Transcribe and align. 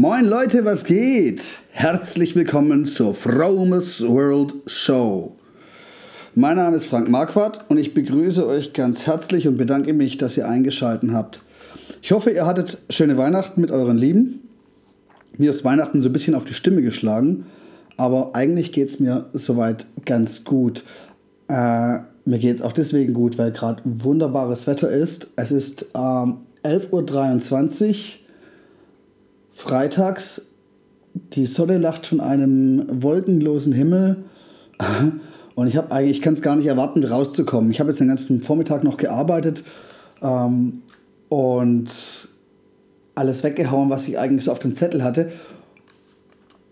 Moin 0.00 0.26
Leute, 0.26 0.64
was 0.64 0.84
geht? 0.84 1.42
Herzlich 1.72 2.36
willkommen 2.36 2.86
zur 2.86 3.14
Fromes 3.14 4.00
World 4.00 4.54
Show. 4.66 5.34
Mein 6.36 6.56
Name 6.56 6.76
ist 6.76 6.86
Frank 6.86 7.10
Marquardt 7.10 7.64
und 7.68 7.78
ich 7.78 7.94
begrüße 7.94 8.46
euch 8.46 8.72
ganz 8.74 9.08
herzlich 9.08 9.48
und 9.48 9.56
bedanke 9.56 9.92
mich, 9.92 10.16
dass 10.16 10.36
ihr 10.36 10.48
eingeschaltet 10.48 11.10
habt. 11.12 11.42
Ich 12.00 12.12
hoffe, 12.12 12.30
ihr 12.30 12.46
hattet 12.46 12.78
schöne 12.90 13.18
Weihnachten 13.18 13.60
mit 13.60 13.72
euren 13.72 13.98
Lieben. 13.98 14.48
Mir 15.36 15.50
ist 15.50 15.64
Weihnachten 15.64 16.00
so 16.00 16.08
ein 16.08 16.12
bisschen 16.12 16.36
auf 16.36 16.44
die 16.44 16.54
Stimme 16.54 16.82
geschlagen, 16.82 17.46
aber 17.96 18.36
eigentlich 18.36 18.70
geht 18.70 18.90
es 18.90 19.00
mir 19.00 19.26
soweit 19.32 19.84
ganz 20.04 20.44
gut. 20.44 20.84
Äh, 21.48 21.98
mir 22.24 22.38
geht 22.38 22.54
es 22.54 22.62
auch 22.62 22.72
deswegen 22.72 23.14
gut, 23.14 23.36
weil 23.36 23.50
gerade 23.50 23.82
wunderbares 23.84 24.68
Wetter 24.68 24.90
ist. 24.90 25.26
Es 25.34 25.50
ist 25.50 25.86
ähm, 25.96 26.36
11.23 26.62 27.88
Uhr 27.88 28.27
freitags. 29.58 30.42
Die 31.32 31.46
Sonne 31.46 31.78
lacht 31.78 32.06
von 32.06 32.20
einem 32.20 33.02
wolkenlosen 33.02 33.72
Himmel. 33.72 34.18
Und 35.56 35.66
ich 35.66 35.76
habe 35.76 35.90
eigentlich, 35.90 36.18
ich 36.18 36.22
kann 36.22 36.34
es 36.34 36.42
gar 36.42 36.54
nicht 36.54 36.66
erwarten, 36.66 37.02
rauszukommen. 37.02 37.72
Ich 37.72 37.80
habe 37.80 37.90
jetzt 37.90 37.98
den 37.98 38.06
ganzen 38.06 38.40
Vormittag 38.40 38.84
noch 38.84 38.96
gearbeitet 38.96 39.64
ähm, 40.22 40.82
und 41.28 41.88
alles 43.16 43.42
weggehauen, 43.42 43.90
was 43.90 44.06
ich 44.06 44.16
eigentlich 44.16 44.44
so 44.44 44.52
auf 44.52 44.60
dem 44.60 44.76
Zettel 44.76 45.02
hatte. 45.02 45.32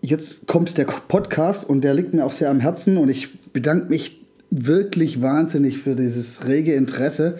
Jetzt 0.01 0.47
kommt 0.47 0.77
der 0.77 0.85
Podcast 0.85 1.69
und 1.69 1.81
der 1.81 1.93
liegt 1.93 2.13
mir 2.13 2.25
auch 2.25 2.31
sehr 2.31 2.49
am 2.49 2.61
Herzen 2.61 2.95
und 2.97 3.09
ich 3.09 3.51
bedanke 3.51 3.87
mich 3.89 4.21
wirklich 4.49 5.21
wahnsinnig 5.21 5.79
für 5.79 5.95
dieses 5.95 6.47
rege 6.47 6.73
Interesse. 6.73 7.37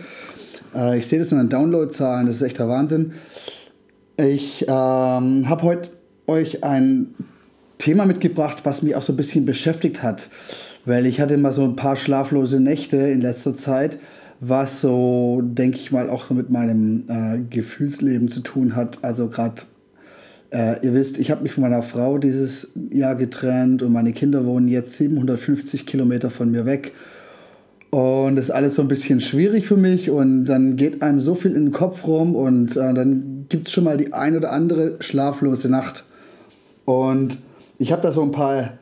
Äh, 0.75 0.99
ich 0.99 1.07
sehe 1.07 1.19
das 1.19 1.31
in 1.31 1.37
den 1.37 1.47
Downloadzahlen, 1.47 2.27
das 2.27 2.35
ist 2.35 2.41
echt 2.41 2.59
der 2.59 2.67
Wahnsinn. 2.67 3.13
Ich 4.19 4.65
ähm, 4.67 5.47
habe 5.47 5.61
heute 5.61 5.91
euch 6.25 6.63
ein 6.63 7.13
Thema 7.77 8.07
mitgebracht, 8.07 8.61
was 8.63 8.81
mich 8.81 8.95
auch 8.95 9.03
so 9.03 9.13
ein 9.13 9.15
bisschen 9.15 9.45
beschäftigt 9.45 10.01
hat, 10.01 10.29
weil 10.85 11.05
ich 11.05 11.21
hatte 11.21 11.37
mal 11.37 11.53
so 11.53 11.63
ein 11.63 11.75
paar 11.75 11.95
schlaflose 11.95 12.59
Nächte 12.59 12.97
in 12.97 13.21
letzter 13.21 13.55
Zeit, 13.55 13.99
was 14.39 14.81
so, 14.81 15.43
denke 15.43 15.77
ich 15.77 15.91
mal, 15.91 16.09
auch 16.09 16.31
mit 16.31 16.49
meinem 16.49 17.03
äh, 17.07 17.39
Gefühlsleben 17.47 18.27
zu 18.27 18.39
tun 18.39 18.75
hat. 18.75 19.03
Also 19.03 19.27
gerade, 19.27 19.61
äh, 20.49 20.83
ihr 20.83 20.95
wisst, 20.95 21.19
ich 21.19 21.29
habe 21.29 21.43
mich 21.43 21.53
von 21.53 21.61
meiner 21.61 21.83
Frau 21.83 22.17
dieses 22.17 22.71
Jahr 22.91 23.15
getrennt 23.15 23.83
und 23.83 23.93
meine 23.93 24.13
Kinder 24.13 24.47
wohnen 24.47 24.67
jetzt 24.67 24.97
750 24.97 25.85
Kilometer 25.85 26.31
von 26.31 26.49
mir 26.49 26.65
weg. 26.65 26.91
Und 27.91 28.35
das 28.35 28.45
ist 28.45 28.51
alles 28.51 28.73
so 28.75 28.81
ein 28.81 28.87
bisschen 28.87 29.19
schwierig 29.19 29.67
für 29.67 29.77
mich 29.77 30.09
und 30.09 30.45
dann 30.45 30.75
geht 30.75 31.03
einem 31.03 31.21
so 31.21 31.35
viel 31.35 31.51
in 31.51 31.65
den 31.65 31.71
Kopf 31.71 32.07
rum 32.07 32.35
und 32.35 32.71
äh, 32.71 32.93
dann 32.95 33.36
gibt 33.49 33.67
es 33.67 33.73
schon 33.73 33.83
mal 33.83 33.97
die 33.97 34.13
ein 34.13 34.35
oder 34.35 34.51
andere 34.51 34.97
schlaflose 34.99 35.69
Nacht. 35.69 36.03
Und 36.85 37.37
ich 37.77 37.91
habe 37.91 38.01
da 38.01 38.11
so 38.11 38.21
ein 38.21 38.31
paar 38.31 38.77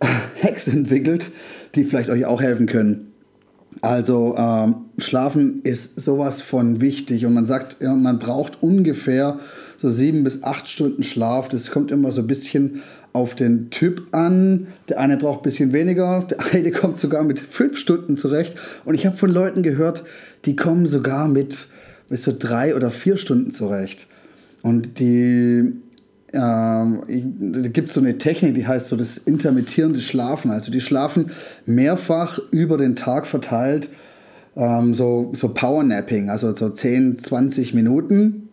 Hacks 0.42 0.68
entwickelt, 0.68 1.30
die 1.74 1.84
vielleicht 1.84 2.10
euch 2.10 2.24
auch 2.24 2.40
helfen 2.40 2.66
können. 2.66 3.12
Also 3.80 4.34
ähm, 4.36 4.76
Schlafen 4.98 5.60
ist 5.62 6.00
sowas 6.00 6.40
von 6.40 6.80
wichtig 6.80 7.26
und 7.26 7.34
man 7.34 7.46
sagt, 7.46 7.76
ja, 7.80 7.94
man 7.94 8.18
braucht 8.18 8.62
ungefähr 8.62 9.38
so 9.76 9.88
sieben 9.88 10.24
bis 10.24 10.42
acht 10.42 10.68
Stunden 10.68 11.02
Schlaf. 11.02 11.48
Das 11.48 11.70
kommt 11.70 11.90
immer 11.90 12.10
so 12.10 12.22
ein 12.22 12.26
bisschen 12.26 12.82
auf 13.12 13.34
den 13.34 13.70
Typ 13.70 14.08
an. 14.12 14.66
Der 14.88 14.98
eine 14.98 15.16
braucht 15.16 15.40
ein 15.40 15.42
bisschen 15.44 15.72
weniger, 15.72 16.26
der 16.28 16.38
eine 16.52 16.70
kommt 16.72 16.98
sogar 16.98 17.22
mit 17.22 17.38
fünf 17.38 17.78
Stunden 17.78 18.16
zurecht. 18.16 18.54
Und 18.84 18.94
ich 18.94 19.06
habe 19.06 19.16
von 19.16 19.30
Leuten 19.30 19.62
gehört, 19.62 20.02
die 20.44 20.56
kommen 20.56 20.86
sogar 20.86 21.28
mit 21.28 21.68
bis 22.08 22.22
zu 22.22 22.32
drei 22.32 22.74
oder 22.74 22.90
vier 22.90 23.16
Stunden 23.16 23.52
zurecht. 23.52 24.06
Und 24.62 24.98
die 24.98 25.72
ähm, 26.32 27.02
gibt 27.72 27.90
so 27.90 28.00
eine 28.00 28.18
Technik, 28.18 28.54
die 28.54 28.66
heißt 28.66 28.88
so 28.88 28.96
das 28.96 29.18
intermittierende 29.18 30.00
Schlafen. 30.00 30.50
Also 30.50 30.70
die 30.70 30.80
schlafen 30.80 31.30
mehrfach 31.66 32.38
über 32.50 32.76
den 32.76 32.96
Tag 32.96 33.26
verteilt, 33.26 33.88
ähm, 34.56 34.94
so, 34.94 35.32
so 35.34 35.48
Powernapping, 35.50 36.30
also 36.30 36.54
so 36.54 36.68
10, 36.68 37.18
20 37.18 37.74
Minuten. 37.74 38.48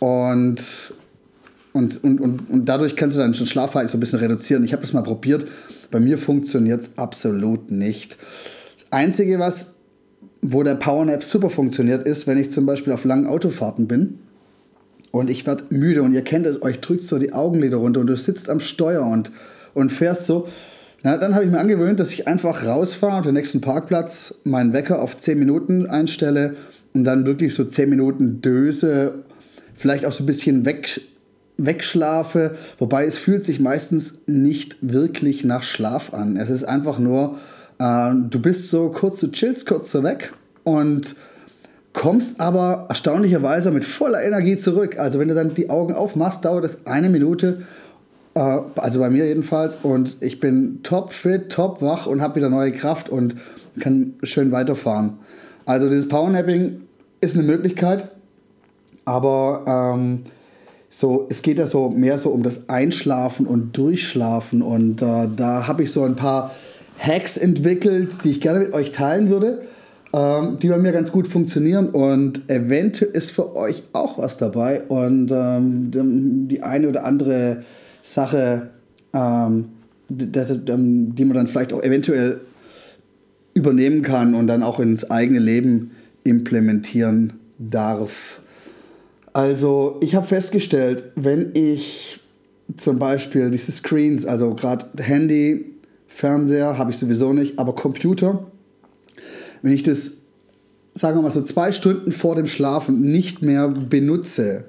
Und, 0.00 0.94
und, 1.72 2.04
und, 2.04 2.20
und, 2.20 2.50
und 2.50 2.68
dadurch 2.68 2.96
kannst 2.96 3.16
du 3.16 3.20
deinen 3.20 3.34
Schlafverhalten 3.34 3.90
so 3.90 3.96
ein 3.96 4.00
bisschen 4.00 4.20
reduzieren. 4.20 4.64
Ich 4.64 4.72
habe 4.72 4.82
das 4.82 4.92
mal 4.92 5.02
probiert. 5.02 5.46
Bei 5.90 6.00
mir 6.00 6.18
funktioniert 6.18 6.80
es 6.80 6.98
absolut 6.98 7.70
nicht. 7.70 8.16
Das 8.76 8.92
Einzige, 8.92 9.38
was 9.38 9.74
wo 10.42 10.62
der 10.62 10.76
Powernap 10.76 11.24
super 11.24 11.50
funktioniert, 11.50 12.06
ist, 12.06 12.26
wenn 12.26 12.38
ich 12.38 12.50
zum 12.50 12.66
Beispiel 12.66 12.92
auf 12.92 13.04
langen 13.04 13.26
Autofahrten 13.26 13.88
bin 13.88 14.18
und 15.10 15.30
ich 15.30 15.46
werde 15.46 15.64
müde 15.70 16.02
und 16.02 16.12
ihr 16.12 16.22
kennt 16.22 16.46
es, 16.46 16.62
euch 16.62 16.80
drückt 16.80 17.04
so 17.04 17.18
die 17.18 17.32
Augenlider 17.32 17.78
runter 17.78 18.00
und 18.00 18.06
du 18.06 18.16
sitzt 18.16 18.50
am 18.50 18.60
Steuer 18.60 19.04
und, 19.04 19.30
und 19.74 19.90
fährst 19.90 20.26
so. 20.26 20.48
Na, 21.02 21.16
dann 21.16 21.34
habe 21.34 21.44
ich 21.44 21.50
mir 21.50 21.58
angewöhnt, 21.58 22.00
dass 22.00 22.12
ich 22.12 22.26
einfach 22.26 22.66
rausfahre 22.66 23.18
auf 23.18 23.24
den 23.24 23.34
nächsten 23.34 23.60
Parkplatz, 23.60 24.34
meinen 24.44 24.72
Wecker 24.72 25.00
auf 25.00 25.16
10 25.16 25.38
Minuten 25.38 25.86
einstelle 25.86 26.56
und 26.92 27.04
dann 27.04 27.24
wirklich 27.24 27.54
so 27.54 27.64
10 27.64 27.88
Minuten 27.88 28.40
döse, 28.40 29.14
vielleicht 29.74 30.04
auch 30.04 30.12
so 30.12 30.24
ein 30.24 30.26
bisschen 30.26 30.64
weg, 30.64 31.00
wegschlafe. 31.56 32.56
Wobei 32.78 33.04
es 33.04 33.16
fühlt 33.16 33.44
sich 33.44 33.60
meistens 33.60 34.22
nicht 34.26 34.76
wirklich 34.80 35.44
nach 35.44 35.62
Schlaf 35.62 36.12
an. 36.12 36.36
Es 36.36 36.50
ist 36.50 36.64
einfach 36.64 36.98
nur 36.98 37.38
äh, 37.78 38.10
du 38.14 38.40
bist 38.40 38.70
so 38.70 38.90
kurz, 38.90 39.20
du 39.20 39.30
chillst 39.30 39.66
kurz 39.66 39.90
so 39.90 40.02
weg 40.02 40.32
und 40.64 41.16
kommst 41.92 42.40
aber 42.40 42.86
erstaunlicherweise 42.88 43.70
mit 43.70 43.84
voller 43.84 44.22
Energie 44.22 44.56
zurück. 44.56 44.98
Also 44.98 45.18
wenn 45.18 45.28
du 45.28 45.34
dann 45.34 45.54
die 45.54 45.70
Augen 45.70 45.94
aufmachst, 45.94 46.44
dauert 46.44 46.64
es 46.64 46.86
eine 46.86 47.08
Minute, 47.08 47.62
äh, 48.34 48.58
also 48.76 49.00
bei 49.00 49.10
mir 49.10 49.26
jedenfalls, 49.26 49.78
und 49.82 50.16
ich 50.20 50.40
bin 50.40 50.80
top 50.82 51.12
fit, 51.12 51.50
top 51.50 51.82
wach 51.82 52.06
und 52.06 52.20
habe 52.20 52.36
wieder 52.36 52.50
neue 52.50 52.72
Kraft 52.72 53.08
und 53.08 53.36
kann 53.80 54.14
schön 54.22 54.52
weiterfahren. 54.52 55.14
Also 55.66 55.88
dieses 55.88 56.08
Powernapping 56.08 56.82
ist 57.20 57.34
eine 57.34 57.44
Möglichkeit, 57.44 58.08
aber 59.04 59.94
ähm, 59.96 60.22
so, 60.90 61.26
es 61.28 61.42
geht 61.42 61.58
ja 61.58 61.66
so 61.66 61.90
mehr 61.90 62.18
so 62.18 62.30
um 62.30 62.42
das 62.42 62.68
Einschlafen 62.68 63.46
und 63.46 63.76
Durchschlafen 63.76 64.62
und 64.62 65.02
äh, 65.02 65.28
da 65.36 65.66
habe 65.66 65.82
ich 65.82 65.92
so 65.92 66.04
ein 66.04 66.16
paar 66.16 66.52
Hacks 66.98 67.36
entwickelt, 67.36 68.24
die 68.24 68.30
ich 68.30 68.40
gerne 68.40 68.60
mit 68.60 68.72
euch 68.72 68.92
teilen 68.92 69.30
würde, 69.30 69.62
ähm, 70.12 70.58
die 70.60 70.68
bei 70.68 70.78
mir 70.78 70.92
ganz 70.92 71.12
gut 71.12 71.28
funktionieren 71.28 71.90
und 71.90 72.50
eventuell 72.50 73.10
ist 73.12 73.30
für 73.30 73.54
euch 73.56 73.82
auch 73.92 74.18
was 74.18 74.36
dabei 74.36 74.82
und 74.82 75.30
ähm, 75.30 76.48
die 76.48 76.62
eine 76.62 76.88
oder 76.88 77.04
andere 77.04 77.62
Sache, 78.02 78.70
ähm, 79.12 79.66
das, 80.08 80.50
ähm, 80.50 81.14
die 81.14 81.24
man 81.24 81.34
dann 81.34 81.46
vielleicht 81.46 81.72
auch 81.72 81.82
eventuell 81.82 82.40
übernehmen 83.54 84.02
kann 84.02 84.34
und 84.34 84.46
dann 84.46 84.62
auch 84.62 84.80
ins 84.80 85.10
eigene 85.10 85.40
Leben 85.40 85.90
implementieren 86.24 87.34
darf. 87.58 88.40
Also 89.32 89.98
ich 90.00 90.14
habe 90.14 90.26
festgestellt, 90.26 91.04
wenn 91.16 91.50
ich 91.54 92.20
zum 92.76 92.98
Beispiel 92.98 93.50
diese 93.50 93.72
Screens, 93.72 94.26
also 94.26 94.54
gerade 94.54 94.86
Handy, 95.02 95.66
Fernseher 96.18 96.78
habe 96.78 96.90
ich 96.90 96.98
sowieso 96.98 97.32
nicht, 97.32 97.60
aber 97.60 97.76
Computer, 97.76 98.44
wenn 99.62 99.72
ich 99.72 99.84
das, 99.84 100.14
sagen 100.96 101.16
wir 101.16 101.22
mal 101.22 101.30
so, 101.30 101.42
zwei 101.42 101.70
Stunden 101.70 102.10
vor 102.10 102.34
dem 102.34 102.48
Schlafen 102.48 103.02
nicht 103.02 103.40
mehr 103.40 103.68
benutze, 103.68 104.64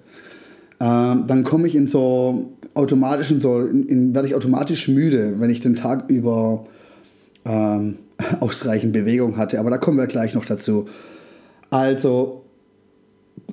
äh, 0.77 0.85
dann 0.85 1.43
komme 1.43 1.67
ich 1.67 1.73
in 1.73 1.87
so 1.87 2.51
automatischen, 2.75 3.39
so 3.39 3.61
in, 3.61 3.87
in, 3.87 4.13
werde 4.13 4.27
ich 4.27 4.35
automatisch 4.35 4.89
müde, 4.89 5.39
wenn 5.39 5.49
ich 5.49 5.59
den 5.59 5.73
Tag 5.73 6.07
über 6.07 6.67
ähm, 7.45 7.97
ausreichend 8.41 8.93
Bewegung 8.93 9.37
hatte. 9.37 9.59
Aber 9.59 9.71
da 9.71 9.79
kommen 9.79 9.97
wir 9.97 10.05
gleich 10.05 10.35
noch 10.35 10.45
dazu. 10.45 10.87
Also 11.71 12.43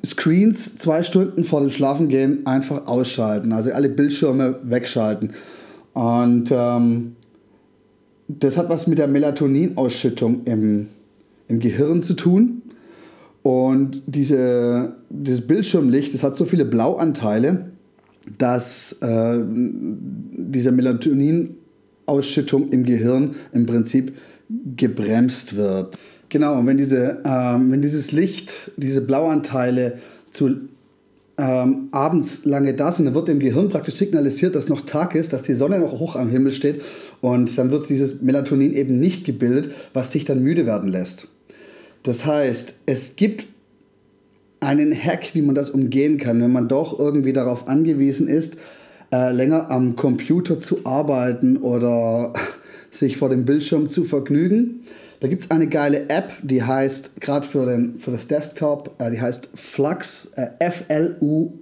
Screens 0.05 0.77
zwei 0.77 1.03
Stunden 1.03 1.47
vor 1.47 1.63
dem 1.63 1.71
Schlafengehen 1.71 2.47
einfach 2.47 2.89
ausschalten, 2.89 3.55
also 3.55 3.73
alle 3.73 3.89
Bildschirme 3.89 4.59
wegschalten. 4.65 5.33
Und 5.95 6.51
ähm, 6.53 7.16
das 8.29 8.57
hat 8.57 8.69
was 8.69 8.87
mit 8.87 8.99
der 8.99 9.09
Melatoninausschüttung 9.09 10.45
im, 10.45 10.89
im 11.49 11.61
Gehirn 11.61 12.03
zu 12.03 12.15
tun. 12.15 12.63
Und 13.43 14.03
diese, 14.07 14.95
dieses 15.09 15.47
Bildschirmlicht, 15.47 16.13
das 16.13 16.25
hat 16.25 16.35
so 16.35 16.45
viele 16.45 16.65
Blauanteile, 16.65 17.67
dass 18.39 18.97
äh, 19.01 19.39
diese 19.47 20.73
Melatoninausschüttung 20.73 22.71
im 22.71 22.83
Gehirn 22.85 23.37
im 23.53 23.67
Prinzip 23.67 24.15
gebremst 24.77 25.55
wird. 25.57 25.97
Genau, 26.29 26.59
und 26.59 26.67
wenn, 26.67 26.77
diese, 26.77 27.23
ähm, 27.25 27.71
wenn 27.71 27.83
dieses 27.83 28.11
Licht, 28.11 28.73
diese 28.77 29.01
Blauanteile 29.01 29.99
zu 30.33 30.57
ähm, 31.39 31.89
abends 31.93 32.45
lange 32.45 32.75
da 32.75 32.91
sind, 32.93 33.07
dann 33.07 33.15
wird 33.15 33.29
dem 33.29 33.41
Gehirn 33.41 33.69
praktisch 33.69 33.97
signalisiert, 33.97 34.55
dass 34.55 34.69
noch 34.69 34.83
Tag 34.83 35.15
ist, 35.15 35.33
dass 35.33 35.43
die 35.43 35.55
Sonne 35.55 35.79
noch 35.79 35.99
hoch 35.99 36.17
am 36.17 36.31
Himmel 36.31 36.53
steht 36.53 36.81
und 37.21 37.57
dann 37.59 37.71
wird 37.71 37.89
dieses 37.89 38.23
Melatonin 38.23 38.73
eben 38.73 38.99
nicht 38.99 39.25
gebildet, 39.25 39.71
was 39.93 40.11
dich 40.11 40.25
dann 40.25 40.43
müde 40.43 40.65
werden 40.67 40.89
lässt. 40.89 41.29
Das 42.03 42.25
heißt, 42.25 42.75
es 42.87 43.17
gibt 43.17 43.47
einen 44.61 44.95
Hack, 44.95 45.35
wie 45.35 45.43
man 45.43 45.55
das 45.55 45.71
umgehen 45.71 46.19
kann, 46.19 46.41
wenn 46.41 46.53
man 46.53 46.69
doch 46.69 46.99
irgendwie 46.99 47.33
darauf 47.33 47.69
angewiesen 47.69 48.29
ist, 48.29 48.57
äh, 49.13 49.33
länger 49.33 49.71
am 49.71 49.97
Computer 49.97 50.59
zu 50.59 50.81
arbeiten 50.85 51.59
oder 51.59 52.33
sich 52.91 53.19
vor 53.19 53.29
dem 53.29 53.45
Bildschirm 53.45 53.89
zu 53.89 54.05
vergnügen. 54.05 54.85
Da 55.21 55.29
gibt 55.29 55.43
es 55.43 55.51
eine 55.51 55.67
geile 55.67 56.09
App, 56.09 56.33
die 56.43 56.63
heißt, 56.63 57.21
gerade 57.21 57.47
für, 57.47 57.91
für 57.99 58.11
das 58.11 58.29
Desktop, 58.29 58.95
äh, 58.99 59.11
die 59.11 59.21
heißt 59.21 59.51
Flux, 59.55 60.33
äh, 60.37 60.49
F-L-U-X.com. 60.59 61.55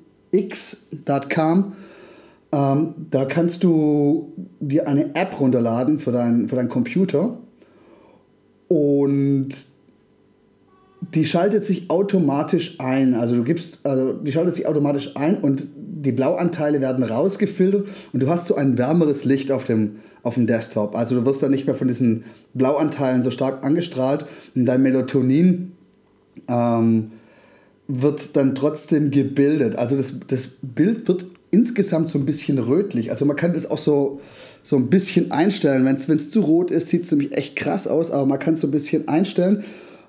Ähm, 2.52 2.94
da 3.10 3.24
kannst 3.24 3.64
du 3.64 4.32
dir 4.60 4.86
eine 4.88 5.14
App 5.14 5.40
runterladen 5.40 5.98
für, 5.98 6.12
dein, 6.12 6.48
für 6.48 6.56
deinen 6.56 6.68
Computer 6.68 7.36
und 8.68 9.48
die 11.14 11.24
schaltet 11.24 11.64
sich 11.64 11.90
automatisch 11.90 12.80
ein. 12.80 13.14
Also 13.14 13.36
du 13.36 13.44
gibst, 13.44 13.78
also 13.84 14.12
die 14.12 14.32
schaltet 14.32 14.54
sich 14.54 14.66
automatisch 14.66 15.16
ein 15.16 15.36
und 15.36 15.66
die 16.04 16.12
Blauanteile 16.12 16.80
werden 16.80 17.04
rausgefiltert 17.04 17.86
und 18.12 18.22
du 18.22 18.28
hast 18.28 18.46
so 18.46 18.54
ein 18.56 18.78
wärmeres 18.78 19.24
Licht 19.24 19.50
auf 19.50 19.64
dem, 19.64 19.96
auf 20.22 20.34
dem 20.34 20.46
Desktop. 20.46 20.96
Also 20.96 21.14
du 21.14 21.26
wirst 21.26 21.42
dann 21.42 21.50
nicht 21.50 21.66
mehr 21.66 21.74
von 21.74 21.88
diesen 21.88 22.24
Blauanteilen 22.54 23.22
so 23.22 23.30
stark 23.30 23.64
angestrahlt 23.64 24.26
und 24.54 24.66
dein 24.66 24.82
Melatonin 24.82 25.72
ähm, 26.48 27.12
wird 27.88 28.36
dann 28.36 28.54
trotzdem 28.54 29.10
gebildet. 29.10 29.76
Also 29.76 29.96
das, 29.96 30.14
das 30.26 30.48
Bild 30.62 31.08
wird 31.08 31.26
insgesamt 31.50 32.10
so 32.10 32.18
ein 32.18 32.26
bisschen 32.26 32.58
rötlich. 32.58 33.10
Also 33.10 33.24
man 33.24 33.36
kann 33.36 33.52
das 33.52 33.70
auch 33.70 33.78
so, 33.78 34.20
so 34.62 34.76
ein 34.76 34.88
bisschen 34.88 35.30
einstellen. 35.30 35.84
Wenn 35.84 36.16
es 36.16 36.30
zu 36.30 36.40
rot 36.40 36.70
ist, 36.70 36.88
sieht 36.88 37.02
es 37.02 37.10
nämlich 37.10 37.36
echt 37.36 37.56
krass 37.56 37.86
aus, 37.86 38.10
aber 38.10 38.26
man 38.26 38.38
kann 38.38 38.54
es 38.54 38.60
so 38.60 38.66
ein 38.66 38.72
bisschen 38.72 39.08
einstellen 39.08 39.64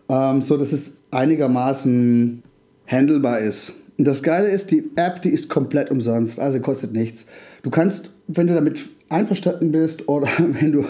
ähm, 0.09 0.41
so 0.41 0.57
dass 0.57 0.71
es 0.71 0.97
einigermaßen 1.11 2.43
handelbar 2.87 3.39
ist. 3.39 3.73
Das 3.97 4.23
Geile 4.23 4.49
ist, 4.49 4.71
die 4.71 4.91
App, 4.95 5.21
die 5.21 5.29
ist 5.29 5.49
komplett 5.49 5.89
umsonst, 5.89 6.39
also 6.39 6.59
kostet 6.59 6.91
nichts. 6.91 7.25
Du 7.63 7.69
kannst, 7.69 8.11
wenn 8.27 8.47
du 8.47 8.53
damit 8.53 8.89
einverstanden 9.09 9.71
bist 9.71 10.09
oder 10.09 10.27
wenn 10.59 10.71
du, 10.71 10.85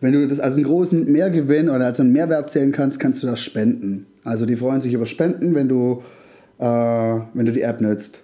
wenn 0.00 0.12
du 0.12 0.28
das 0.28 0.40
als 0.40 0.56
einen 0.56 0.64
großen 0.64 1.10
Mehrgewinn 1.10 1.68
oder 1.68 1.86
als 1.86 2.00
einen 2.00 2.12
Mehrwert 2.12 2.50
zählen 2.50 2.72
kannst, 2.72 3.00
kannst 3.00 3.22
du 3.22 3.26
das 3.26 3.40
spenden. 3.40 4.06
Also 4.24 4.44
die 4.44 4.56
freuen 4.56 4.80
sich 4.80 4.92
über 4.92 5.06
Spenden, 5.06 5.54
wenn 5.54 5.68
du, 5.68 6.02
äh, 6.58 6.64
wenn 6.64 7.46
du 7.46 7.52
die 7.52 7.62
App 7.62 7.80
nutzt. 7.80 8.20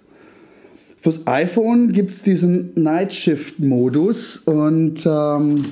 Fürs 0.99 1.25
iPhone 1.25 1.91
gibt 1.91 2.11
es 2.11 2.21
diesen 2.21 2.71
Night 2.75 3.13
Shift 3.13 3.59
Modus 3.59 4.37
und 4.37 5.05
ähm, 5.05 5.65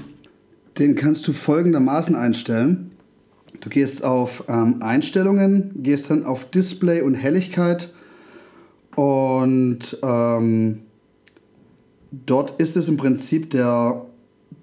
den 0.80 0.96
kannst 0.96 1.28
du 1.28 1.34
folgendermaßen 1.34 2.16
einstellen. 2.16 2.92
Du 3.62 3.70
gehst 3.70 4.04
auf 4.04 4.44
ähm, 4.48 4.82
Einstellungen, 4.82 5.72
gehst 5.82 6.10
dann 6.10 6.26
auf 6.26 6.50
Display 6.52 7.02
und 7.02 7.16
Helligkeit 7.16 7.90
und 8.96 9.98
ähm, 10.02 10.80
dort 12.12 12.60
ist 12.62 12.78
es 12.78 12.88
im 12.88 12.98
Prinzip 12.98 13.52
der, 13.52 14.06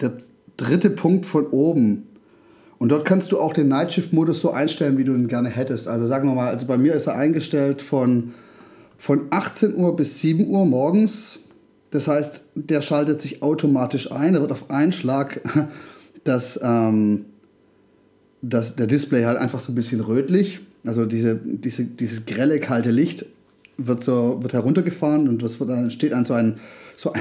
der 0.00 0.12
dritte 0.56 0.90
Punkt 0.90 1.26
von 1.26 1.46
oben. 1.48 2.06
Und 2.78 2.90
dort 2.90 3.04
kannst 3.04 3.30
du 3.30 3.38
auch 3.38 3.52
den 3.52 3.68
Nightshift-Modus 3.68 4.40
so 4.40 4.50
einstellen, 4.50 4.98
wie 4.98 5.04
du 5.04 5.14
ihn 5.14 5.28
gerne 5.28 5.48
hättest. 5.48 5.86
Also 5.86 6.08
sagen 6.08 6.28
wir 6.28 6.34
mal, 6.34 6.48
also 6.48 6.66
bei 6.66 6.76
mir 6.76 6.94
ist 6.94 7.06
er 7.06 7.16
eingestellt 7.16 7.80
von, 7.80 8.32
von 8.98 9.26
18 9.30 9.76
Uhr 9.76 9.94
bis 9.94 10.18
7 10.18 10.48
Uhr 10.48 10.64
morgens. 10.64 11.38
Das 11.90 12.08
heißt, 12.08 12.44
der 12.54 12.82
schaltet 12.82 13.20
sich 13.20 13.42
automatisch 13.42 14.10
ein. 14.10 14.34
Er 14.34 14.40
wird 14.40 14.50
auf 14.50 14.70
einen 14.70 14.92
Schlag 14.92 15.42
das, 16.24 16.58
ähm, 16.62 17.26
das, 18.40 18.74
der 18.74 18.88
Display 18.88 19.24
halt 19.24 19.38
einfach 19.38 19.60
so 19.60 19.70
ein 19.70 19.76
bisschen 19.76 20.00
rötlich. 20.00 20.60
Also 20.84 21.06
diese, 21.06 21.36
diese, 21.36 21.84
dieses 21.84 22.26
grelle, 22.26 22.58
kalte 22.58 22.90
Licht 22.90 23.26
wird, 23.78 24.02
so, 24.02 24.38
wird 24.42 24.52
heruntergefahren 24.52 25.28
und 25.28 25.42
das 25.42 25.60
wird 25.60 25.70
dann 25.70 25.90
steht 25.90 26.12
an 26.12 26.24
so 26.24 26.34
ein, 26.34 26.58
so 26.96 27.12
ein, 27.12 27.20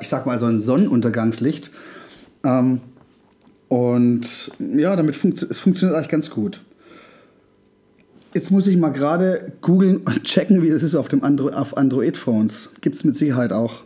ich 0.00 0.08
sag 0.08 0.26
mal, 0.26 0.38
so 0.38 0.46
ein 0.46 0.60
Sonnenuntergangslicht. 0.60 1.70
Ähm, 2.44 2.80
und 3.68 4.50
ja, 4.58 4.94
damit 4.96 5.16
funkt, 5.16 5.42
es 5.42 5.58
funktioniert 5.58 5.96
eigentlich 5.96 6.10
ganz 6.10 6.30
gut. 6.30 6.60
Jetzt 8.34 8.50
muss 8.50 8.66
ich 8.66 8.76
mal 8.76 8.90
gerade 8.90 9.52
googeln 9.60 9.98
und 9.98 10.24
checken, 10.24 10.62
wie 10.62 10.70
das 10.70 10.82
ist 10.82 10.94
auf, 10.94 11.08
dem 11.08 11.22
Andro 11.24 11.48
auf 11.48 11.76
Android-Phones. 11.76 12.70
Gibt 12.80 12.96
es 12.96 13.04
mit 13.04 13.16
Sicherheit 13.16 13.52
auch. 13.52 13.82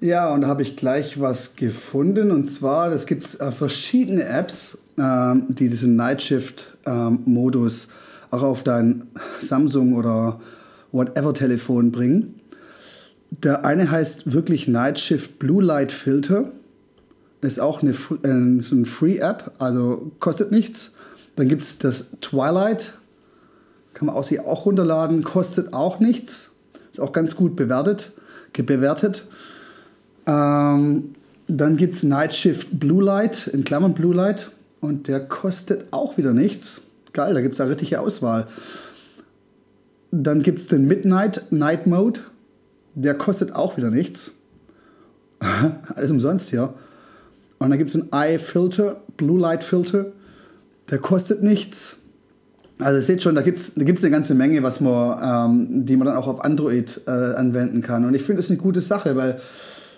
Ja, 0.00 0.32
und 0.32 0.42
da 0.42 0.48
habe 0.48 0.62
ich 0.62 0.76
gleich 0.76 1.20
was 1.20 1.56
gefunden. 1.56 2.30
Und 2.30 2.44
zwar, 2.44 2.92
es 2.92 3.06
gibt 3.06 3.40
äh, 3.40 3.52
verschiedene 3.52 4.24
Apps, 4.24 4.78
äh, 4.96 5.34
die 5.48 5.68
diesen 5.68 5.96
Nightshift-Modus 5.96 7.84
äh, 7.84 7.88
auch 8.34 8.42
auf 8.42 8.64
dein 8.64 9.04
Samsung 9.40 9.94
oder 9.94 10.40
whatever-Telefon 10.94 11.92
bringen. 11.92 12.40
Der 13.30 13.64
eine 13.64 13.90
heißt 13.90 14.32
wirklich 14.32 14.68
Nightshift 14.68 15.38
Blue 15.38 15.62
Light 15.62 15.92
Filter. 15.92 16.52
Ist 17.40 17.60
auch 17.60 17.82
eine, 17.82 17.90
äh, 17.90 18.62
so 18.62 18.74
eine 18.74 18.86
Free-App, 18.86 19.52
also 19.58 20.12
kostet 20.20 20.50
nichts. 20.50 20.92
Dann 21.36 21.48
gibt 21.48 21.62
es 21.62 21.78
das 21.78 22.12
Twilight, 22.20 22.94
kann 23.92 24.06
man 24.06 24.14
auch, 24.14 24.24
sich 24.24 24.40
auch 24.40 24.64
runterladen, 24.64 25.24
kostet 25.24 25.74
auch 25.74 26.00
nichts. 26.00 26.52
Ist 26.90 27.00
auch 27.00 27.12
ganz 27.12 27.36
gut 27.36 27.56
bewertet, 27.56 28.12
bewertet. 28.52 29.24
Ähm, 30.26 31.14
dann 31.48 31.76
gibt 31.76 31.94
es 31.94 32.02
Night 32.02 32.34
Shift 32.34 32.80
Blue 32.80 33.02
Light, 33.02 33.48
in 33.48 33.64
Klammern 33.64 33.94
Blue 33.94 34.14
Light. 34.14 34.50
Und 34.80 35.08
der 35.08 35.20
kostet 35.20 35.86
auch 35.90 36.16
wieder 36.16 36.32
nichts. 36.32 36.82
Geil, 37.12 37.34
da 37.34 37.40
gibt 37.40 37.54
es 37.54 37.60
eine 37.60 37.70
richtige 37.70 38.00
Auswahl. 38.00 38.46
Dann 40.16 40.42
gibt 40.42 40.60
es 40.60 40.68
den 40.68 40.86
Midnight 40.86 41.50
Night 41.50 41.88
Mode. 41.88 42.20
Der 42.94 43.14
kostet 43.14 43.52
auch 43.52 43.76
wieder 43.76 43.90
nichts. 43.90 44.30
Alles 45.40 46.10
umsonst 46.10 46.50
hier. 46.50 46.72
Und 47.58 47.70
dann 47.70 47.78
gibt 47.78 47.90
es 47.90 47.96
einen 47.96 48.12
Eye 48.12 48.38
Filter, 48.38 49.00
Blue 49.16 49.40
Light 49.40 49.64
Filter. 49.64 50.06
Der 50.90 50.98
kostet 50.98 51.42
nichts. 51.42 51.96
Also 52.78 52.98
ihr 52.98 53.02
seht 53.02 53.22
schon, 53.22 53.34
da 53.34 53.42
gibt 53.42 53.58
es 53.58 53.74
da 53.74 53.82
gibt's 53.82 54.02
eine 54.02 54.12
ganze 54.12 54.34
Menge, 54.34 54.62
was 54.62 54.80
man, 54.80 55.50
ähm, 55.50 55.86
die 55.86 55.96
man 55.96 56.06
dann 56.06 56.16
auch 56.16 56.28
auf 56.28 56.44
Android 56.44 57.00
äh, 57.06 57.10
anwenden 57.10 57.82
kann. 57.82 58.04
Und 58.04 58.14
ich 58.14 58.22
finde 58.22 58.40
das 58.40 58.50
eine 58.50 58.58
gute 58.58 58.82
Sache, 58.82 59.16
weil 59.16 59.40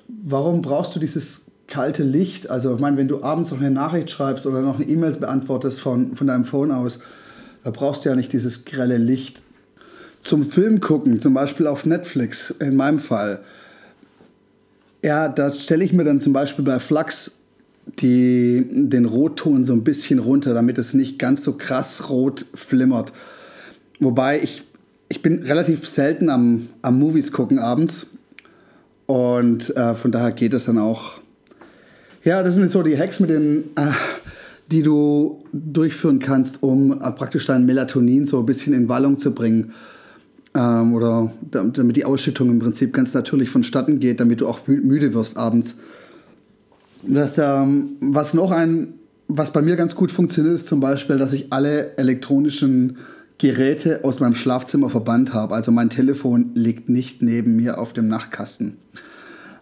warum 0.09 0.63
brauchst 0.63 0.97
du 0.97 0.99
dieses 0.99 1.43
kalte 1.67 2.05
Licht? 2.05 2.49
Also 2.49 2.75
ich 2.75 2.81
meine, 2.81 2.97
wenn 2.97 3.09
du 3.09 3.23
abends 3.23 3.51
noch 3.51 3.61
eine 3.61 3.71
Nachricht 3.71 4.11
schreibst 4.11 4.47
oder 4.47 4.63
noch 4.63 4.77
eine 4.77 4.89
E-Mail 4.89 5.13
beantwortest 5.13 5.79
von, 5.79 6.17
von 6.17 6.27
deinem 6.27 6.47
Phone 6.47 6.71
aus, 6.71 7.01
da 7.65 7.71
brauchst 7.71 8.05
du 8.05 8.09
ja 8.09 8.17
nicht 8.17 8.33
dieses 8.33 8.65
grelle 8.65 8.97
Licht. 8.97 9.43
Zum 10.21 10.45
Film 10.49 10.81
gucken, 10.81 11.21
zum 11.21 11.35
Beispiel 11.35 11.67
auf 11.67 11.85
Netflix, 11.85 12.51
in 12.59 12.77
meinem 12.77 12.99
Fall, 12.99 13.41
ja, 15.03 15.29
da 15.29 15.53
stelle 15.53 15.85
ich 15.85 15.93
mir 15.93 16.05
dann 16.05 16.19
zum 16.19 16.33
Beispiel 16.33 16.65
bei 16.65 16.81
Flux 16.81 17.33
die, 18.01 18.67
den 18.69 19.05
Rotton 19.05 19.65
so 19.65 19.73
ein 19.73 19.85
bisschen 19.85 20.19
runter, 20.19 20.55
damit 20.55 20.79
es 20.79 20.95
nicht 20.95 21.19
ganz 21.19 21.45
so 21.45 21.53
krass 21.53 22.09
rot 22.11 22.47
flimmert. 22.55 23.13
Wobei 24.01 24.43
ich, 24.43 24.65
ich 25.09 25.23
bin 25.23 25.43
relativ 25.45 25.87
selten 25.87 26.29
am, 26.29 26.69
am 26.83 26.99
Movies 26.99 27.31
gucken 27.33 27.59
abends. 27.59 28.07
Und 29.07 29.75
äh, 29.77 29.95
von 29.95 30.11
daher 30.11 30.33
geht 30.33 30.53
es 30.53 30.65
dann 30.65 30.79
auch. 30.79 31.21
Ja, 32.25 32.43
das 32.43 32.57
sind 32.57 32.71
so 32.71 32.83
die 32.83 32.99
Hacks, 32.99 33.21
mit 33.21 33.31
denen, 33.31 33.71
äh, 33.77 33.93
die 34.73 34.83
du 34.83 35.45
durchführen 35.53 36.19
kannst, 36.19 36.65
um 36.65 37.01
äh, 37.01 37.13
praktisch 37.13 37.47
dein 37.47 37.65
Melatonin 37.65 38.27
so 38.27 38.41
ein 38.41 38.47
bisschen 38.47 38.75
in 38.75 38.89
Wallung 38.89 39.19
zu 39.19 39.33
bringen. 39.33 39.73
Ähm, 40.57 40.95
oder 40.95 41.33
damit 41.51 41.97
die 41.97 42.07
Ausschüttung 42.07 42.49
im 42.49 42.61
Prinzip 42.61 42.95
ganz 42.95 43.13
natürlich 43.13 43.51
vonstatten 43.51 44.01
geht, 44.01 44.21
damit 44.21 44.41
du 44.41 44.49
auch 44.49 44.61
müde 44.67 45.13
wirst 45.13 45.37
abends. 45.37 45.77
Das, 47.07 47.37
ähm, 47.37 47.97
was 48.01 48.33
noch 48.33 48.51
ein, 48.51 48.95
was 49.29 49.53
bei 49.53 49.61
mir 49.61 49.77
ganz 49.77 49.95
gut 49.95 50.11
funktioniert, 50.11 50.55
ist 50.55 50.67
zum 50.67 50.81
Beispiel, 50.81 51.19
dass 51.19 51.35
ich 51.35 51.53
alle 51.53 51.97
elektronischen 51.99 52.97
Geräte 53.39 54.01
aus 54.03 54.21
meinem 54.21 54.35
Schlafzimmer 54.35 54.89
verbannt 54.89 55.35
habe. 55.35 55.55
Also 55.55 55.73
mein 55.73 55.91
Telefon 55.91 56.53
liegt 56.55 56.89
nicht 56.89 57.21
neben 57.21 57.57
mir 57.57 57.79
auf 57.79 57.93
dem 57.93 58.09
Nachtkasten. 58.09 58.79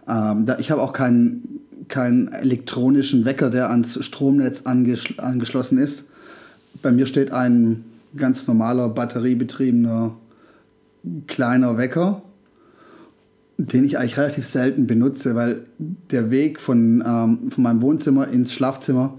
Ähm, 0.09 0.47
da, 0.47 0.59
ich 0.61 0.71
habe 0.71 0.81
auch 0.81 0.93
keinen, 0.93 1.61
keinen 1.89 2.29
elektronischen 2.29 3.25
Wecker, 3.25 3.51
der 3.51 3.71
ans 3.71 3.99
Stromnetz 4.05 4.63
angeschl 4.65 5.15
angeschlossen 5.19 5.79
ist. 5.79 6.11
Bei 6.83 6.93
mir 6.93 7.07
steht 7.07 7.33
ein, 7.33 7.85
ganz 8.17 8.47
normaler 8.47 8.89
batteriebetriebener 8.91 10.15
kleiner 11.27 11.77
Wecker, 11.79 12.23
den 13.57 13.85
ich 13.85 13.99
eigentlich 13.99 14.17
relativ 14.17 14.47
selten 14.47 14.87
benutze, 14.87 15.35
weil 15.35 15.65
der 15.79 16.31
Weg 16.31 16.61
von, 16.61 17.03
ähm, 17.07 17.51
von 17.51 17.63
meinem 17.63 17.83
Wohnzimmer 17.83 18.29
ins 18.29 18.53
Schlafzimmer, 18.53 19.19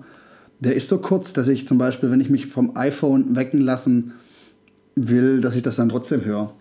der 0.59 0.75
ist 0.75 0.87
so 0.87 0.97
kurz, 0.97 1.33
dass 1.33 1.47
ich 1.47 1.67
zum 1.67 1.77
Beispiel, 1.77 2.11
wenn 2.11 2.21
ich 2.21 2.29
mich 2.29 2.47
vom 2.47 2.75
iPhone 2.75 3.35
wecken 3.35 3.61
lassen 3.61 4.13
will, 4.95 5.41
dass 5.41 5.55
ich 5.55 5.63
das 5.63 5.75
dann 5.75 5.89
trotzdem 5.89 6.25
höre. 6.25 6.51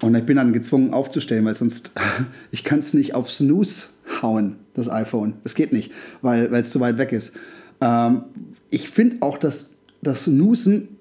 Und 0.00 0.14
ich 0.16 0.24
bin 0.24 0.36
dann 0.36 0.52
gezwungen 0.52 0.92
aufzustehen, 0.92 1.44
weil 1.44 1.54
sonst, 1.54 1.92
ich 2.50 2.64
kann 2.64 2.80
es 2.80 2.94
nicht 2.94 3.14
auf 3.14 3.30
Snooze 3.30 3.88
hauen, 4.20 4.56
das 4.74 4.88
iPhone. 4.88 5.34
Das 5.44 5.54
geht 5.54 5.72
nicht, 5.72 5.92
weil 6.22 6.52
es 6.54 6.70
zu 6.70 6.80
weit 6.80 6.98
weg 6.98 7.12
ist. 7.12 7.32
Ähm, 7.80 8.22
ich 8.70 8.88
finde 8.88 9.18
auch, 9.20 9.38
dass 9.38 9.68
das 10.02 10.24
Snoozen, 10.24 10.91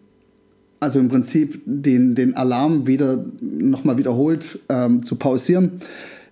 also 0.81 0.99
im 0.99 1.09
Prinzip 1.09 1.61
den, 1.65 2.15
den 2.15 2.35
Alarm 2.35 2.87
wieder 2.87 3.23
nochmal 3.39 3.97
wiederholt 3.97 4.59
ähm, 4.67 5.03
zu 5.03 5.15
pausieren, 5.15 5.81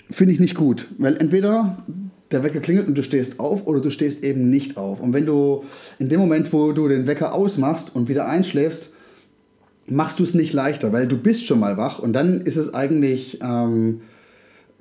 finde 0.09 0.33
ich 0.33 0.39
nicht 0.39 0.55
gut. 0.55 0.87
Weil 0.97 1.15
entweder 1.17 1.77
der 2.31 2.43
Wecker 2.43 2.59
klingelt 2.59 2.87
und 2.87 2.97
du 2.97 3.03
stehst 3.03 3.39
auf 3.39 3.67
oder 3.67 3.79
du 3.79 3.91
stehst 3.91 4.23
eben 4.23 4.49
nicht 4.49 4.75
auf. 4.75 4.99
Und 4.99 5.13
wenn 5.13 5.27
du 5.27 5.63
in 5.99 6.09
dem 6.09 6.19
Moment, 6.19 6.51
wo 6.51 6.71
du 6.71 6.87
den 6.87 7.05
Wecker 7.05 7.33
ausmachst 7.33 7.95
und 7.95 8.09
wieder 8.09 8.27
einschläfst, 8.27 8.89
machst 9.87 10.19
du 10.19 10.23
es 10.23 10.33
nicht 10.33 10.53
leichter, 10.53 10.91
weil 10.93 11.07
du 11.07 11.17
bist 11.17 11.45
schon 11.45 11.59
mal 11.59 11.77
wach 11.77 11.99
und 11.99 12.13
dann 12.13 12.41
ist 12.41 12.57
es 12.57 12.73
eigentlich 12.73 13.39
ähm, 13.41 14.01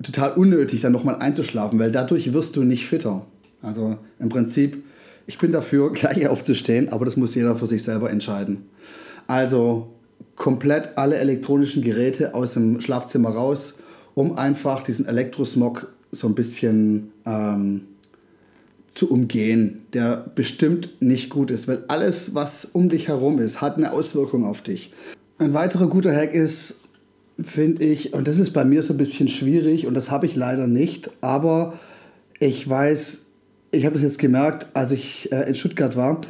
total 0.01 0.31
unnötig, 0.33 0.81
dann 0.81 0.91
nochmal 0.91 1.17
einzuschlafen, 1.17 1.77
weil 1.79 1.91
dadurch 1.91 2.33
wirst 2.33 2.55
du 2.55 2.63
nicht 2.63 2.87
fitter. 2.87 3.25
Also 3.61 3.97
im 4.19 4.29
Prinzip, 4.29 4.83
ich 5.27 5.37
bin 5.37 5.51
dafür, 5.51 5.93
gleich 5.93 6.27
aufzustehen, 6.27 6.89
aber 6.89 7.05
das 7.05 7.17
muss 7.17 7.35
jeder 7.35 7.55
für 7.55 7.67
sich 7.67 7.83
selber 7.83 8.09
entscheiden. 8.09 8.65
Also 9.29 9.87
komplett 10.35 10.97
alle 10.97 11.17
elektronischen 11.17 11.83
Geräte 11.83 12.33
aus 12.33 12.55
dem 12.55 12.81
Schlafzimmer 12.81 13.29
raus, 13.29 13.75
um 14.15 14.35
einfach 14.39 14.81
diesen 14.81 15.05
Elektrosmog 15.05 15.87
so 16.11 16.25
ein 16.25 16.33
bisschen 16.33 17.11
ähm, 17.27 17.81
zu 18.87 19.11
umgehen, 19.11 19.81
der 19.93 20.25
bestimmt 20.33 20.89
nicht 20.99 21.29
gut 21.29 21.51
ist, 21.51 21.67
weil 21.67 21.83
alles, 21.89 22.33
was 22.33 22.65
um 22.65 22.89
dich 22.89 23.07
herum 23.07 23.37
ist, 23.37 23.61
hat 23.61 23.77
eine 23.77 23.91
Auswirkung 23.91 24.45
auf 24.47 24.63
dich. 24.63 24.91
Ein 25.37 25.53
weiterer 25.53 25.89
guter 25.89 26.11
Hack 26.11 26.33
ist, 26.33 26.79
finde 27.39 27.83
ich, 27.83 28.13
und 28.13 28.27
das 28.27 28.39
ist 28.39 28.51
bei 28.51 28.65
mir 28.65 28.81
so 28.81 28.95
ein 28.95 28.97
bisschen 28.97 29.27
schwierig 29.27 29.85
und 29.85 29.93
das 29.93 30.09
habe 30.09 30.25
ich 30.25 30.35
leider 30.35 30.65
nicht, 30.65 31.11
aber 31.21 31.77
ich 32.39 32.67
weiß, 32.67 33.19
ich 33.69 33.85
habe 33.85 33.93
das 33.93 34.01
jetzt 34.01 34.17
gemerkt, 34.17 34.65
als 34.73 34.91
ich 34.91 35.31
äh, 35.31 35.47
in 35.47 35.53
Stuttgart 35.53 35.95
war, 35.95 36.21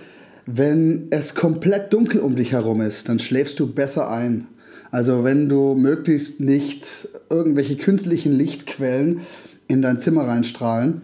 wenn 0.51 1.08
es 1.12 1.36
komplett 1.36 1.94
dunkel 1.94 2.22
um 2.22 2.36
dich 2.36 2.53
herum 2.53 2.82
ist, 2.82 3.08
dann 3.08 3.20
schläfst 3.20 3.60
du 3.60 3.72
besser 3.72 4.10
ein. 4.10 4.48
Also 4.89 5.24
wenn 5.24 5.48
du 5.48 5.75
möglichst 5.75 6.39
nicht 6.39 7.08
irgendwelche 7.29 7.75
künstlichen 7.75 8.32
Lichtquellen 8.32 9.22
in 9.68 9.84
dein 9.84 10.00
Zimmer 10.00 10.27
reinstrahlen, 10.27 11.01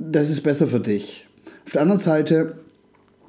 das 0.00 0.30
ist 0.30 0.42
besser 0.42 0.66
für 0.66 0.80
dich. 0.80 1.26
Auf 1.64 1.72
der 1.72 1.82
anderen 1.82 2.00
Seite, 2.00 2.54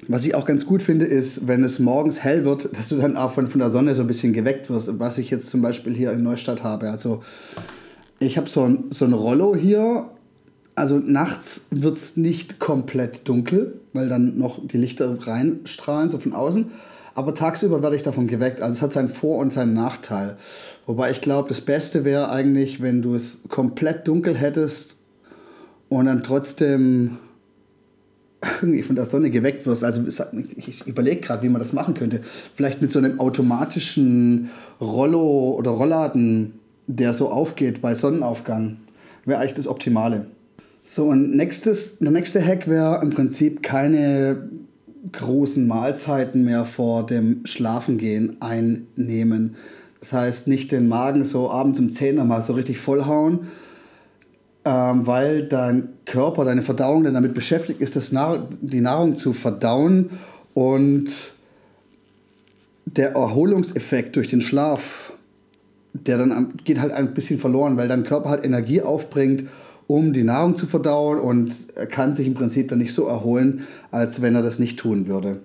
was 0.08 0.24
ich 0.24 0.34
auch 0.34 0.44
ganz 0.44 0.66
gut 0.66 0.82
finde, 0.82 1.06
ist, 1.06 1.46
wenn 1.46 1.62
es 1.62 1.78
morgens 1.78 2.24
hell 2.24 2.44
wird, 2.44 2.76
dass 2.76 2.88
du 2.88 2.96
dann 2.96 3.16
auch 3.16 3.32
von, 3.32 3.48
von 3.48 3.60
der 3.60 3.70
Sonne 3.70 3.94
so 3.94 4.02
ein 4.02 4.08
bisschen 4.08 4.32
geweckt 4.32 4.70
wirst. 4.70 4.98
Was 4.98 5.18
ich 5.18 5.30
jetzt 5.30 5.48
zum 5.48 5.62
Beispiel 5.62 5.94
hier 5.94 6.10
in 6.10 6.24
Neustadt 6.24 6.64
habe. 6.64 6.90
Also 6.90 7.22
ich 8.18 8.36
habe 8.36 8.48
so 8.48 8.64
ein, 8.64 8.84
so 8.90 9.04
ein 9.04 9.12
Rollo 9.12 9.54
hier. 9.54 10.10
Also 10.78 10.98
nachts 10.98 11.62
wird 11.70 11.96
es 11.96 12.16
nicht 12.16 12.58
komplett 12.58 13.28
dunkel, 13.28 13.80
weil 13.92 14.08
dann 14.08 14.38
noch 14.38 14.64
die 14.64 14.78
Lichter 14.78 15.26
reinstrahlen, 15.26 16.08
so 16.08 16.18
von 16.18 16.32
außen. 16.32 16.70
Aber 17.14 17.34
tagsüber 17.34 17.82
werde 17.82 17.96
ich 17.96 18.02
davon 18.02 18.28
geweckt. 18.28 18.62
Also 18.62 18.74
es 18.74 18.82
hat 18.82 18.92
seinen 18.92 19.08
Vor- 19.08 19.38
und 19.38 19.52
seinen 19.52 19.74
Nachteil. 19.74 20.36
Wobei 20.86 21.10
ich 21.10 21.20
glaube, 21.20 21.48
das 21.48 21.60
Beste 21.60 22.04
wäre 22.04 22.30
eigentlich, 22.30 22.80
wenn 22.80 23.02
du 23.02 23.14
es 23.14 23.40
komplett 23.48 24.06
dunkel 24.06 24.36
hättest 24.36 24.96
und 25.88 26.06
dann 26.06 26.22
trotzdem 26.22 27.18
irgendwie 28.62 28.82
von 28.82 28.94
der 28.94 29.04
Sonne 29.04 29.30
geweckt 29.30 29.66
wirst. 29.66 29.82
Also 29.82 30.02
ich 30.56 30.86
überlege 30.86 31.20
gerade, 31.20 31.42
wie 31.42 31.48
man 31.48 31.58
das 31.58 31.72
machen 31.72 31.94
könnte. 31.94 32.20
Vielleicht 32.54 32.80
mit 32.80 32.90
so 32.92 33.00
einem 33.00 33.18
automatischen 33.18 34.50
Rollo 34.80 35.56
oder 35.58 35.72
Rollladen, 35.72 36.52
der 36.86 37.14
so 37.14 37.30
aufgeht 37.30 37.82
bei 37.82 37.96
Sonnenaufgang. 37.96 38.76
Wäre 39.24 39.40
eigentlich 39.40 39.54
das 39.54 39.66
Optimale. 39.66 40.26
So, 40.90 41.04
und 41.04 41.36
nächstes, 41.36 41.98
der 41.98 42.12
nächste 42.12 42.42
Hack 42.42 42.66
wäre 42.66 43.02
im 43.02 43.10
Prinzip 43.10 43.62
keine 43.62 44.48
großen 45.12 45.66
Mahlzeiten 45.66 46.46
mehr 46.46 46.64
vor 46.64 47.04
dem 47.04 47.44
Schlafengehen 47.44 48.40
einnehmen. 48.40 49.56
Das 50.00 50.14
heißt, 50.14 50.48
nicht 50.48 50.72
den 50.72 50.88
Magen 50.88 51.24
so 51.24 51.50
abends 51.50 51.78
um 51.78 51.90
10 51.90 52.16
nochmal 52.16 52.40
so 52.40 52.54
richtig 52.54 52.78
vollhauen, 52.78 53.48
ähm, 54.64 55.06
weil 55.06 55.42
dein 55.42 55.90
Körper, 56.06 56.46
deine 56.46 56.62
Verdauung 56.62 57.04
dann 57.04 57.12
damit 57.12 57.34
beschäftigt 57.34 57.82
ist, 57.82 57.94
das 57.94 58.10
Nahr 58.10 58.48
die 58.62 58.80
Nahrung 58.80 59.14
zu 59.14 59.34
verdauen 59.34 60.08
und 60.54 61.10
der 62.86 63.10
Erholungseffekt 63.10 64.16
durch 64.16 64.28
den 64.28 64.40
Schlaf, 64.40 65.12
der 65.92 66.16
dann 66.16 66.54
geht 66.64 66.80
halt 66.80 66.92
ein 66.92 67.12
bisschen 67.12 67.38
verloren, 67.38 67.76
weil 67.76 67.88
dein 67.88 68.04
Körper 68.04 68.30
halt 68.30 68.46
Energie 68.46 68.80
aufbringt, 68.80 69.44
um 69.88 70.12
die 70.12 70.22
Nahrung 70.22 70.54
zu 70.54 70.66
verdauen 70.66 71.18
und 71.18 71.66
kann 71.90 72.14
sich 72.14 72.28
im 72.28 72.34
Prinzip 72.34 72.68
dann 72.68 72.78
nicht 72.78 72.94
so 72.94 73.06
erholen, 73.06 73.62
als 73.90 74.22
wenn 74.22 74.36
er 74.36 74.42
das 74.42 74.60
nicht 74.60 74.78
tun 74.78 75.08
würde. 75.08 75.40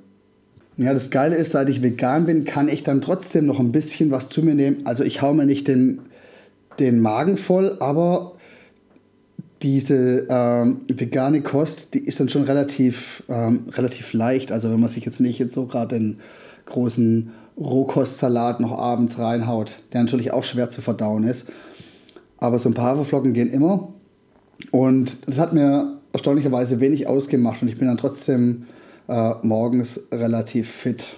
Ja, 0.76 0.94
das 0.94 1.10
Geile 1.10 1.36
ist, 1.36 1.52
seit 1.52 1.70
ich 1.70 1.82
vegan 1.82 2.26
bin, 2.26 2.46
kann 2.46 2.68
ich 2.68 2.84
dann 2.84 3.02
trotzdem 3.02 3.46
noch 3.46 3.60
ein 3.60 3.72
bisschen 3.72 4.12
was 4.12 4.30
zu 4.30 4.44
mir 4.44 4.54
nehmen. 4.54 4.82
Also 4.86 5.04
ich 5.04 5.22
hau 5.22 5.34
mir 5.34 5.46
nicht 5.46 5.68
den, 5.68 6.00
den 6.80 7.00
Magen 7.00 7.38
voll, 7.38 7.78
aber 7.80 8.34
diese 9.62 10.28
ähm, 10.30 10.82
vegane 10.90 11.42
Kost, 11.42 11.94
die 11.94 12.00
ist 12.00 12.20
dann 12.20 12.28
schon 12.28 12.44
relativ, 12.44 13.24
ähm, 13.30 13.68
relativ 13.72 14.12
leicht. 14.12 14.52
Also 14.52 14.72
wenn 14.72 14.80
man 14.80 14.90
sich 14.90 15.06
jetzt 15.06 15.22
nicht 15.22 15.40
jetzt 15.40 15.54
so 15.54 15.68
gerade 15.68 16.00
den 16.00 16.20
großen 16.66 17.32
Rohkostsalat 17.58 18.60
noch 18.60 18.78
abends 18.78 19.20
reinhaut, 19.20 19.80
der 19.94 20.02
natürlich 20.02 20.34
auch 20.34 20.44
schwer 20.44 20.70
zu 20.70 20.82
verdauen 20.82 21.24
ist. 21.24 21.48
Aber 22.40 22.60
so 22.60 22.68
ein 22.68 22.74
paar 22.74 22.92
Haferflocken 22.92 23.34
gehen 23.34 23.52
immer. 23.52 23.93
Und 24.72 25.28
das 25.28 25.40
hat 25.40 25.54
mir 25.54 25.98
erstaunlicherweise 26.14 26.80
wenig 26.80 27.08
ausgemacht 27.08 27.62
und 27.62 27.68
ich 27.68 27.78
bin 27.78 27.88
dann 27.88 27.98
trotzdem 27.98 28.66
äh, 29.08 29.32
morgens 29.42 30.00
relativ 30.12 30.70
fit. 30.70 31.16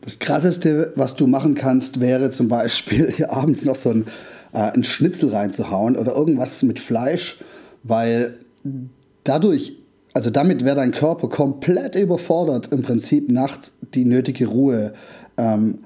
Das 0.00 0.18
Krasseste, 0.18 0.92
was 0.96 1.14
du 1.14 1.26
machen 1.26 1.54
kannst, 1.54 2.00
wäre 2.00 2.30
zum 2.30 2.48
Beispiel 2.48 3.14
abends 3.28 3.64
noch 3.64 3.76
so 3.76 3.90
ein, 3.90 4.06
äh, 4.52 4.58
ein 4.58 4.82
Schnitzel 4.82 5.30
reinzuhauen 5.30 5.96
oder 5.96 6.14
irgendwas 6.14 6.62
mit 6.62 6.78
Fleisch 6.78 7.38
weil 7.82 8.38
dadurch, 9.24 9.74
also 10.12 10.30
damit 10.30 10.64
wäre 10.64 10.76
dein 10.76 10.92
Körper 10.92 11.28
komplett 11.28 11.94
überfordert, 11.94 12.72
im 12.72 12.82
Prinzip 12.82 13.30
nachts 13.30 13.72
die 13.94 14.04
nötige 14.04 14.46
Ruhe 14.46 14.94
ähm, 15.36 15.78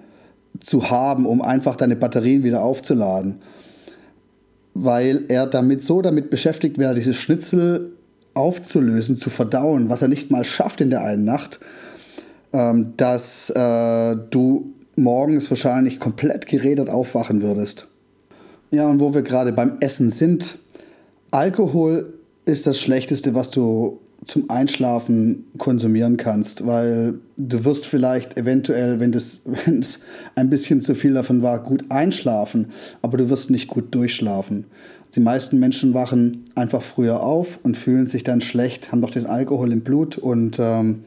zu 0.60 0.90
haben, 0.90 1.26
um 1.26 1.42
einfach 1.42 1.76
deine 1.76 1.96
Batterien 1.96 2.44
wieder 2.44 2.62
aufzuladen. 2.62 3.42
Weil 4.75 5.25
er 5.28 5.47
damit 5.47 5.83
so 5.83 6.02
damit 6.02 6.31
beschäftigt 6.31 6.78
wäre, 6.78 6.95
dieses 6.95 7.16
Schnitzel 7.16 7.93
aufzulösen, 8.35 9.16
zu 9.16 9.31
verdauen, 9.31 9.88
was 9.88 10.02
er 10.02 10.09
nicht 10.09 10.31
mal 10.31 10.45
schafft 10.45 10.81
in 10.81 10.90
der 10.90 11.04
einen 11.04 11.25
Nacht, 11.25 11.61
ähm, 12.52 12.95
dass 12.97 13.50
äh, 13.50 14.16
du 14.31 14.73
morgens 14.97 15.50
wahrscheinlich 15.50 16.00
komplett 16.00 16.47
geredet 16.47 16.88
aufwachen 16.88 17.43
würdest. 17.43 17.87
Ja, 18.71 18.88
und 18.88 19.00
wo 19.00 19.14
wir 19.14 19.23
gerade 19.23 19.52
beim 19.52 19.76
Essen 19.81 20.11
sind, 20.11 20.59
Alkohol 21.31 22.12
ist 22.45 22.66
das 22.66 22.78
Schlechteste, 22.78 23.35
was 23.35 23.50
du 23.50 24.00
zum 24.25 24.50
Einschlafen 24.50 25.45
konsumieren 25.59 26.16
kannst, 26.16 26.66
weil 26.66 27.14
du 27.37 27.64
wirst 27.64 27.87
vielleicht 27.87 28.37
eventuell, 28.38 29.00
wenn 29.00 29.12
es 29.12 29.40
ein 30.35 30.50
bisschen 30.50 30.81
zu 30.81 30.95
viel 30.95 31.14
davon 31.14 31.43
war, 31.43 31.62
gut 31.62 31.85
einschlafen, 31.90 32.73
aber 33.02 33.19
du 33.19 33.31
wirst 33.31 33.50
nicht 33.50 33.69
gut 33.69 33.95
durchschlafen. 33.95 34.64
Die 35.14 35.21
meisten 35.21 35.61
Menschen 35.61 35.95
wachen 35.95 36.45
einfach 36.57 36.83
früher 36.83 37.23
auf 37.23 37.61
und 37.62 37.76
fühlen 37.76 38.07
sich 38.07 38.25
dann 38.25 38.40
schlecht, 38.40 38.90
haben 38.90 39.00
doch 39.00 39.12
den 39.12 39.26
Alkohol 39.26 39.71
im 39.71 39.83
Blut 39.83 40.19
und, 40.19 40.59
ähm, 40.59 41.04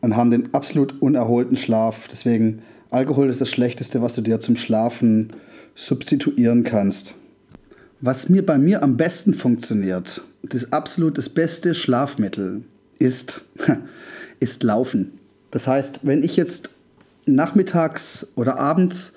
und 0.00 0.16
haben 0.16 0.32
den 0.32 0.52
absolut 0.52 1.00
unerholten 1.00 1.56
Schlaf. 1.56 2.08
Deswegen, 2.10 2.62
Alkohol 2.90 3.28
ist 3.28 3.40
das 3.40 3.50
Schlechteste, 3.50 4.02
was 4.02 4.16
du 4.16 4.22
dir 4.22 4.40
zum 4.40 4.56
Schlafen 4.56 5.32
substituieren 5.76 6.64
kannst. 6.64 7.14
Was 8.02 8.30
mir 8.30 8.46
bei 8.46 8.56
mir 8.56 8.82
am 8.82 8.96
besten 8.96 9.34
funktioniert, 9.34 10.22
das 10.42 10.72
absolut 10.72 11.18
das 11.18 11.28
beste 11.28 11.74
Schlafmittel 11.74 12.62
ist, 12.98 13.42
ist 14.40 14.62
Laufen. 14.62 15.18
Das 15.50 15.66
heißt, 15.66 16.00
wenn 16.02 16.22
ich 16.22 16.36
jetzt 16.36 16.70
nachmittags 17.26 18.28
oder 18.36 18.58
abends 18.58 19.12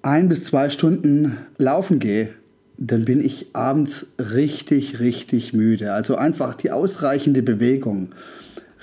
ein 0.00 0.30
bis 0.30 0.44
zwei 0.44 0.70
Stunden 0.70 1.36
laufen 1.58 1.98
gehe, 1.98 2.30
dann 2.78 3.04
bin 3.04 3.22
ich 3.22 3.54
abends 3.54 4.06
richtig, 4.18 4.98
richtig 4.98 5.52
müde. 5.52 5.92
Also 5.92 6.16
einfach 6.16 6.54
die 6.54 6.70
ausreichende 6.70 7.42
Bewegung, 7.42 8.14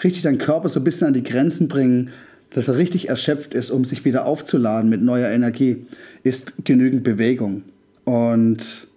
richtig 0.04 0.22
deinen 0.22 0.38
Körper 0.38 0.70
so 0.70 0.82
ein 0.82 0.84
bisschen 0.84 1.08
an 1.08 1.14
die 1.16 1.24
Grenzen 1.24 1.68
bringen, 1.68 2.12
dass 2.52 2.68
er 2.68 2.78
richtig 2.78 3.10
erschöpft 3.10 3.56
ist, 3.56 3.72
um 3.72 3.86
sich 3.86 4.06
wieder 4.06 4.28
aufzuladen 4.28 4.88
mit 4.88 5.02
neuer 5.02 5.30
Energie, 5.30 5.88
ist 6.22 6.54
genügend 6.64 7.04
Bewegung. 7.04 7.64
Und 8.06 8.88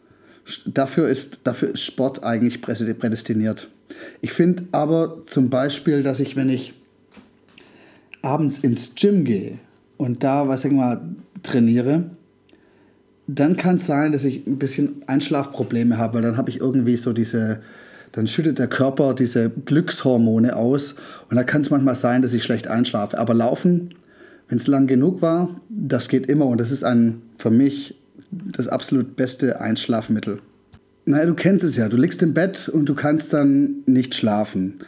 dafür 0.67 1.09
ist, 1.09 1.41
dafür 1.45 1.71
ist 1.71 1.83
Sport 1.83 2.23
eigentlich 2.23 2.63
prädestiniert. 2.63 3.69
Ich 4.21 4.33
finde 4.33 4.65
aber 4.73 5.25
zum 5.27 5.51
Beispiel, 5.51 6.03
dass 6.03 6.21
ich, 6.21 6.37
wenn 6.37 6.49
ich 6.49 6.75
abends 8.23 8.59
ins 8.59 8.95
Gym 8.95 9.25
gehe 9.25 9.59
und 9.97 10.23
da, 10.23 10.49
was 10.49 10.65
ich 10.65 10.73
mal, 10.73 11.01
trainiere, 11.43 12.11
dann 13.27 13.57
kann 13.57 13.77
es 13.77 13.87
sein, 13.87 14.13
dass 14.13 14.25
ich 14.25 14.47
ein 14.47 14.59
bisschen 14.59 15.03
Einschlafprobleme 15.07 15.99
habe, 15.99 16.15
weil 16.15 16.23
dann 16.23 16.37
habe 16.37 16.51
ich 16.51 16.61
irgendwie 16.61 16.97
so 16.97 17.13
diese, 17.13 17.61
dann 18.13 18.27
schüttet 18.27 18.59
der 18.59 18.69
Körper 18.69 19.15
diese 19.15 19.51
Glückshormone 19.51 20.57
aus 20.57 20.95
und 21.31 21.37
da 21.37 21.45
kann 21.45 21.61
es 21.63 21.71
manchmal 21.71 21.95
sein, 21.95 22.23
dass 22.23 22.33
ich 22.33 22.43
schlecht 22.43 22.69
einschlafe. 22.69 23.19
Aber 23.19 23.35
Laufen, 23.35 23.91
wenn 24.49 24.59
es 24.59 24.67
lang 24.67 24.87
genug 24.87 25.21
war, 25.21 25.61
das 25.69 26.09
geht 26.09 26.27
immer 26.27 26.47
und 26.47 26.59
das 26.59 26.71
ist 26.71 26.85
ein, 26.85 27.21
für 27.37 27.51
mich 27.51 27.98
das 28.31 28.69
absolut 28.69 29.17
beste 29.17 29.61
Einschlafmittel. 29.61 30.41
Naja, 31.05 31.27
du 31.27 31.35
kennst 31.35 31.65
es 31.65 31.77
ja, 31.77 31.89
du 31.89 31.97
liegst 31.97 32.23
im 32.23 32.35
Bett 32.35 32.69
und 32.69 32.87
du 32.87 32.95
kannst 32.95 33.33
dann 33.33 33.83
nicht 33.87 34.15
schlafen. 34.15 34.81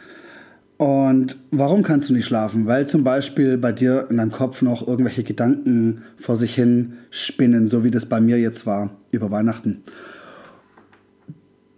Und 0.77 1.37
warum 1.51 1.83
kannst 1.83 2.09
du 2.09 2.13
nicht 2.13 2.25
schlafen? 2.25 2.65
Weil 2.65 2.87
zum 2.87 3.03
Beispiel 3.03 3.57
bei 3.57 3.71
dir 3.71 4.07
in 4.09 4.17
deinem 4.17 4.31
Kopf 4.31 4.61
noch 4.61 4.87
irgendwelche 4.87 5.23
Gedanken 5.23 6.01
vor 6.19 6.37
sich 6.37 6.55
hin 6.55 6.93
spinnen, 7.11 7.67
so 7.67 7.83
wie 7.83 7.91
das 7.91 8.07
bei 8.07 8.19
mir 8.19 8.39
jetzt 8.39 8.65
war 8.65 8.89
über 9.11 9.29
Weihnachten. 9.29 9.81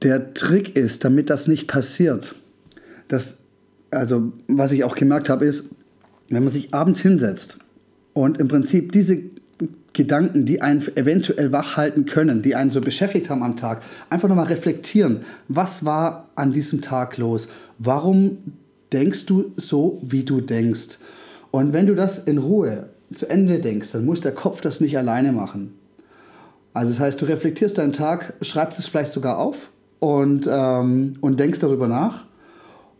Der 0.03 0.34
Trick 0.34 0.75
ist, 0.75 1.03
damit 1.03 1.29
das 1.29 1.48
nicht 1.48 1.67
passiert, 1.67 2.36
dass, 3.08 3.38
also 3.91 4.32
was 4.48 4.72
ich 4.72 4.84
auch 4.84 4.96
gemerkt 4.96 5.29
habe, 5.29 5.46
ist, 5.46 5.65
wenn 6.29 6.43
man 6.43 6.53
sich 6.53 6.74
abends 6.74 7.01
hinsetzt 7.01 7.58
und 8.13 8.38
im 8.38 8.48
Prinzip 8.48 8.91
diese 8.91 9.22
Gedanken, 9.93 10.46
die 10.46 10.62
einen 10.62 10.82
eventuell 10.96 11.51
wach 11.51 11.77
halten 11.77 12.05
können, 12.05 12.41
die 12.41 12.55
einen 12.55 12.72
so 12.72 12.82
beschäftigt 12.82 13.29
haben 13.29 13.43
am 13.43 13.58
Tag, 13.58 13.82
einfach 14.10 14.27
nochmal 14.27 14.48
reflektieren. 14.48 15.22
Was 15.48 15.86
war 15.86 16.29
an 16.36 16.51
diesem 16.51 16.82
Tag 16.82 17.17
los? 17.17 17.48
Warum 17.77 18.38
denkst 18.93 19.25
du 19.25 19.51
so, 19.58 20.00
wie 20.03 20.24
du 20.24 20.39
denkst. 20.39 21.00
Und 21.51 21.74
wenn 21.74 21.88
du 21.88 21.96
das 21.96 22.20
in 22.20 22.38
Ruhe 22.38 22.89
zu 23.13 23.29
Ende 23.29 23.60
denkst, 23.60 23.91
dann 23.91 24.05
muss 24.05 24.22
der 24.22 24.32
Kopf 24.32 24.62
das 24.62 24.79
nicht 24.79 24.98
alleine 24.98 25.32
machen. 25.32 25.74
Also 26.74 26.91
das 26.93 27.00
heißt, 27.00 27.22
du 27.22 27.25
reflektierst 27.25 27.77
deinen 27.77 27.93
Tag, 27.93 28.34
schreibst 28.41 28.79
es 28.79 28.86
vielleicht 28.86 29.12
sogar 29.12 29.38
auf 29.38 29.70
und, 30.00 30.48
ähm, 30.51 31.17
und 31.22 31.39
denkst 31.39 31.60
darüber 31.60 31.88
nach. 31.88 32.25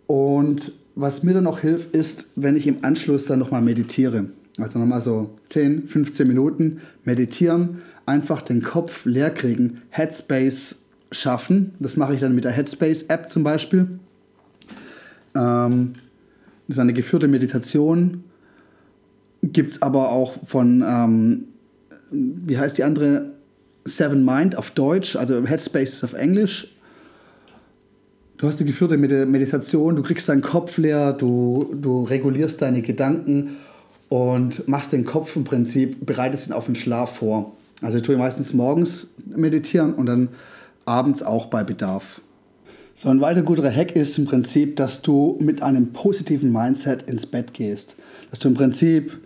Und 0.06 0.74
was 0.96 1.24
mir 1.24 1.34
dann 1.34 1.46
noch 1.46 1.60
hilft, 1.60 1.96
ist, 1.96 2.28
wenn 2.36 2.56
ich 2.56 2.68
im 2.68 2.84
Anschluss 2.84 3.26
dann 3.26 3.40
nochmal 3.40 3.62
meditiere. 3.62 4.26
Also 4.58 4.78
nochmal 4.78 5.02
so 5.02 5.38
10, 5.48 5.88
15 5.88 6.28
Minuten 6.28 6.82
meditieren, 7.04 7.82
einfach 8.06 8.42
den 8.42 8.62
Kopf 8.62 9.06
leer 9.06 9.32
kriegen, 9.32 9.82
Headspace 9.90 10.80
schaffen. 11.12 11.74
Das 11.80 11.98
mache 11.98 12.14
ich 12.14 12.20
dann 12.20 12.36
mit 12.36 12.44
der 12.44 12.52
Headspace-App 12.52 13.30
zum 13.30 13.44
Beispiel. 13.44 14.00
Ähm, 15.36 15.94
das 16.68 16.78
ist 16.78 16.80
eine 16.80 16.94
geführte 16.94 17.28
Meditation. 17.28 18.24
Gibt 19.42 19.74
es 19.74 19.82
aber 19.82 20.12
auch 20.12 20.46
von, 20.46 20.84
ähm, 20.88 21.46
wie 22.12 22.58
heißt 22.58 22.78
die 22.78 22.84
andere? 22.84 23.34
Seven 23.86 24.24
Mind 24.24 24.58
auf 24.58 24.72
Deutsch, 24.72 25.18
also 25.18 25.46
Headspace 25.46 25.96
ist 25.96 26.04
auf 26.06 26.14
Englisch. 26.14 26.74
Du 28.38 28.48
hast 28.48 28.60
eine 28.60 28.70
geführte 28.70 28.98
Meditation, 28.98 29.98
du 29.98 30.04
kriegst 30.04 30.30
deinen 30.30 30.42
Kopf 30.42 30.78
leer, 30.78 31.12
du, 31.12 31.76
du 31.76 32.04
regulierst 32.04 32.62
deine 32.62 32.82
Gedanken 32.82 33.58
und 34.14 34.68
machst 34.68 34.92
den 34.92 35.06
Kopf 35.06 35.36
im 35.36 35.44
Prinzip, 35.44 36.06
bereitest 36.06 36.48
ihn 36.48 36.54
auf 36.54 36.68
den 36.68 36.76
Schlaf 36.76 37.16
vor. 37.16 37.54
Also 37.82 37.98
ich 37.98 38.04
tue 38.04 38.16
meistens 38.16 38.54
morgens 38.54 39.16
meditieren 39.26 39.96
und 39.96 40.06
dann 40.06 40.30
abends 40.86 41.24
auch 41.24 41.48
bei 41.48 41.64
Bedarf. 41.64 42.22
So 42.94 43.10
ein 43.10 43.22
weiter 43.22 43.42
guter 43.42 43.72
Hack 43.72 43.96
ist 43.96 44.20
im 44.20 44.26
Prinzip, 44.26 44.76
dass 44.76 45.02
du 45.02 45.40
mit 45.42 45.64
einem 45.64 45.94
positiven 45.94 46.52
Mindset 46.52 47.10
ins 47.10 47.26
Bett 47.26 47.56
gehst. 47.56 47.96
Dass 48.30 48.38
du 48.38 48.50
im 48.50 48.54
Prinzip 48.54 49.20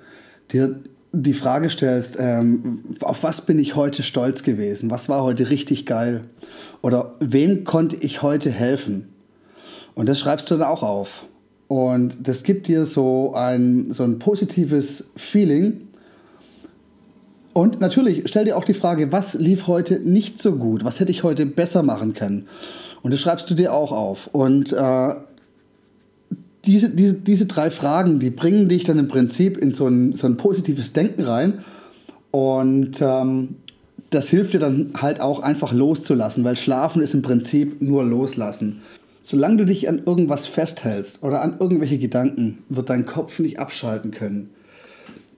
dir 0.53 0.79
die 1.11 1.33
Frage 1.33 1.69
stellst, 1.69 2.15
ähm, 2.17 2.85
auf 3.01 3.23
was 3.23 3.41
bin 3.41 3.59
ich 3.59 3.75
heute 3.75 4.03
stolz 4.03 4.43
gewesen? 4.43 4.89
Was 4.89 5.09
war 5.09 5.21
heute 5.21 5.49
richtig 5.49 5.85
geil? 5.85 6.23
Oder 6.81 7.13
wem 7.19 7.65
konnte 7.65 7.97
ich 7.97 8.21
heute 8.21 8.51
helfen? 8.51 9.09
Und 9.95 10.07
das 10.07 10.17
schreibst 10.17 10.49
du 10.49 10.55
dann 10.55 10.69
auch 10.69 10.81
auf. 10.81 11.25
Und 11.67 12.17
das 12.23 12.43
gibt 12.43 12.67
dir 12.67 12.85
so 12.85 13.33
ein, 13.35 13.91
so 13.91 14.03
ein 14.03 14.19
positives 14.19 15.09
Feeling. 15.15 15.81
Und 17.53 17.79
natürlich 17.79 18.23
stell 18.27 18.45
dir 18.45 18.57
auch 18.57 18.63
die 18.63 18.73
Frage, 18.73 19.11
was 19.11 19.33
lief 19.33 19.67
heute 19.67 19.99
nicht 19.99 20.39
so 20.39 20.53
gut? 20.53 20.85
Was 20.85 20.99
hätte 20.99 21.11
ich 21.11 21.23
heute 21.23 21.45
besser 21.45 21.83
machen 21.83 22.13
können? 22.13 22.47
Und 23.01 23.11
das 23.11 23.19
schreibst 23.19 23.49
du 23.49 23.53
dir 23.53 23.73
auch 23.73 23.91
auf. 23.91 24.27
Und 24.31 24.73
äh, 24.73 25.15
diese, 26.65 26.89
diese, 26.89 27.13
diese 27.13 27.45
drei 27.47 27.71
Fragen, 27.71 28.19
die 28.19 28.29
bringen 28.29 28.69
dich 28.69 28.83
dann 28.83 28.99
im 28.99 29.07
Prinzip 29.07 29.57
in 29.57 29.71
so 29.71 29.87
ein, 29.87 30.13
so 30.13 30.27
ein 30.27 30.37
positives 30.37 30.93
Denken 30.93 31.23
rein. 31.23 31.63
Und 32.31 33.01
ähm, 33.01 33.55
das 34.09 34.29
hilft 34.29 34.53
dir 34.53 34.59
dann 34.59 34.91
halt 34.95 35.19
auch 35.19 35.39
einfach 35.39 35.73
loszulassen, 35.73 36.43
weil 36.43 36.55
Schlafen 36.55 37.01
ist 37.01 37.13
im 37.13 37.21
Prinzip 37.21 37.81
nur 37.81 38.03
loslassen. 38.03 38.81
Solange 39.29 39.57
du 39.57 39.65
dich 39.65 39.89
an 39.89 40.03
irgendwas 40.05 40.47
festhältst 40.47 41.21
oder 41.21 41.41
an 41.41 41.57
irgendwelche 41.59 41.97
Gedanken, 41.97 42.59
wird 42.69 42.89
dein 42.89 43.05
Kopf 43.05 43.39
nicht 43.39 43.59
abschalten 43.59 44.11
können. 44.11 44.51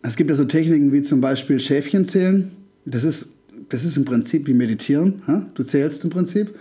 Es 0.03 0.15
gibt 0.15 0.29
ja 0.29 0.35
so 0.35 0.45
Techniken 0.45 0.91
wie 0.93 1.01
zum 1.01 1.21
Beispiel 1.21 1.59
Schäfchen 1.59 2.05
zählen. 2.05 2.51
Das 2.85 3.03
ist, 3.03 3.31
das 3.69 3.85
ist 3.85 3.97
im 3.97 4.05
Prinzip 4.05 4.45
wie 4.45 4.53
Meditieren. 4.53 5.23
Du 5.55 5.63
zählst 5.63 6.03
im 6.03 6.11
Prinzip 6.11 6.53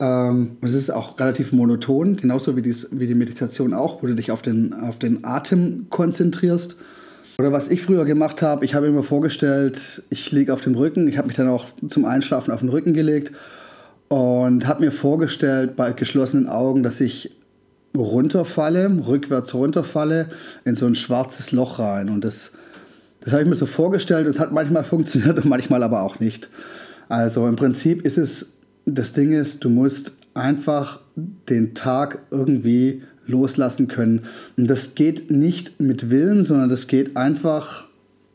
ähm, 0.00 0.56
es 0.60 0.72
ist 0.72 0.90
auch 0.90 1.20
relativ 1.20 1.52
monoton, 1.52 2.16
genauso 2.16 2.56
wie, 2.56 2.62
dies, 2.62 2.88
wie 2.90 3.06
die 3.06 3.14
Meditation 3.14 3.72
auch, 3.72 4.02
wo 4.02 4.08
du 4.08 4.16
dich 4.16 4.32
auf 4.32 4.42
den, 4.42 4.74
auf 4.74 4.98
den 4.98 5.24
Atem 5.24 5.86
konzentrierst. 5.88 6.74
Oder 7.38 7.52
was 7.52 7.68
ich 7.68 7.80
früher 7.80 8.04
gemacht 8.04 8.42
habe, 8.42 8.64
ich 8.64 8.74
habe 8.74 8.90
mir 8.90 9.04
vorgestellt, 9.04 10.02
ich 10.10 10.32
liege 10.32 10.52
auf 10.52 10.62
dem 10.62 10.74
Rücken, 10.74 11.06
ich 11.06 11.16
habe 11.16 11.28
mich 11.28 11.36
dann 11.36 11.46
auch 11.46 11.66
zum 11.86 12.06
Einschlafen 12.06 12.50
auf 12.50 12.58
den 12.58 12.70
Rücken 12.70 12.92
gelegt 12.92 13.30
und 14.08 14.66
habe 14.66 14.84
mir 14.84 14.92
vorgestellt 14.92 15.76
bei 15.76 15.92
geschlossenen 15.92 16.48
Augen, 16.48 16.82
dass 16.82 17.00
ich 17.00 17.32
runterfalle, 17.96 18.90
rückwärts 19.06 19.54
runterfalle 19.54 20.28
in 20.64 20.74
so 20.74 20.86
ein 20.86 20.94
schwarzes 20.94 21.52
Loch 21.52 21.78
rein. 21.78 22.10
Und 22.10 22.24
das, 22.24 22.52
das 23.20 23.32
habe 23.32 23.42
ich 23.42 23.48
mir 23.48 23.56
so 23.56 23.66
vorgestellt 23.66 24.26
es 24.26 24.38
hat 24.38 24.52
manchmal 24.52 24.84
funktioniert 24.94 25.38
und 25.38 25.46
manchmal 25.46 25.82
aber 25.82 26.02
auch 26.02 26.20
nicht. 26.20 26.50
Also 27.08 27.46
im 27.46 27.56
Prinzip 27.56 28.02
ist 28.02 28.18
es 28.18 28.46
das 28.86 29.12
Ding 29.12 29.32
ist, 29.32 29.64
du 29.64 29.68
musst 29.68 30.12
einfach 30.32 31.00
den 31.16 31.74
Tag 31.74 32.20
irgendwie 32.30 33.02
loslassen 33.26 33.88
können. 33.88 34.22
Und 34.56 34.68
das 34.68 34.94
geht 34.94 35.30
nicht 35.30 35.80
mit 35.80 36.08
Willen, 36.08 36.44
sondern 36.44 36.68
das 36.68 36.86
geht 36.86 37.16
einfach, 37.16 37.88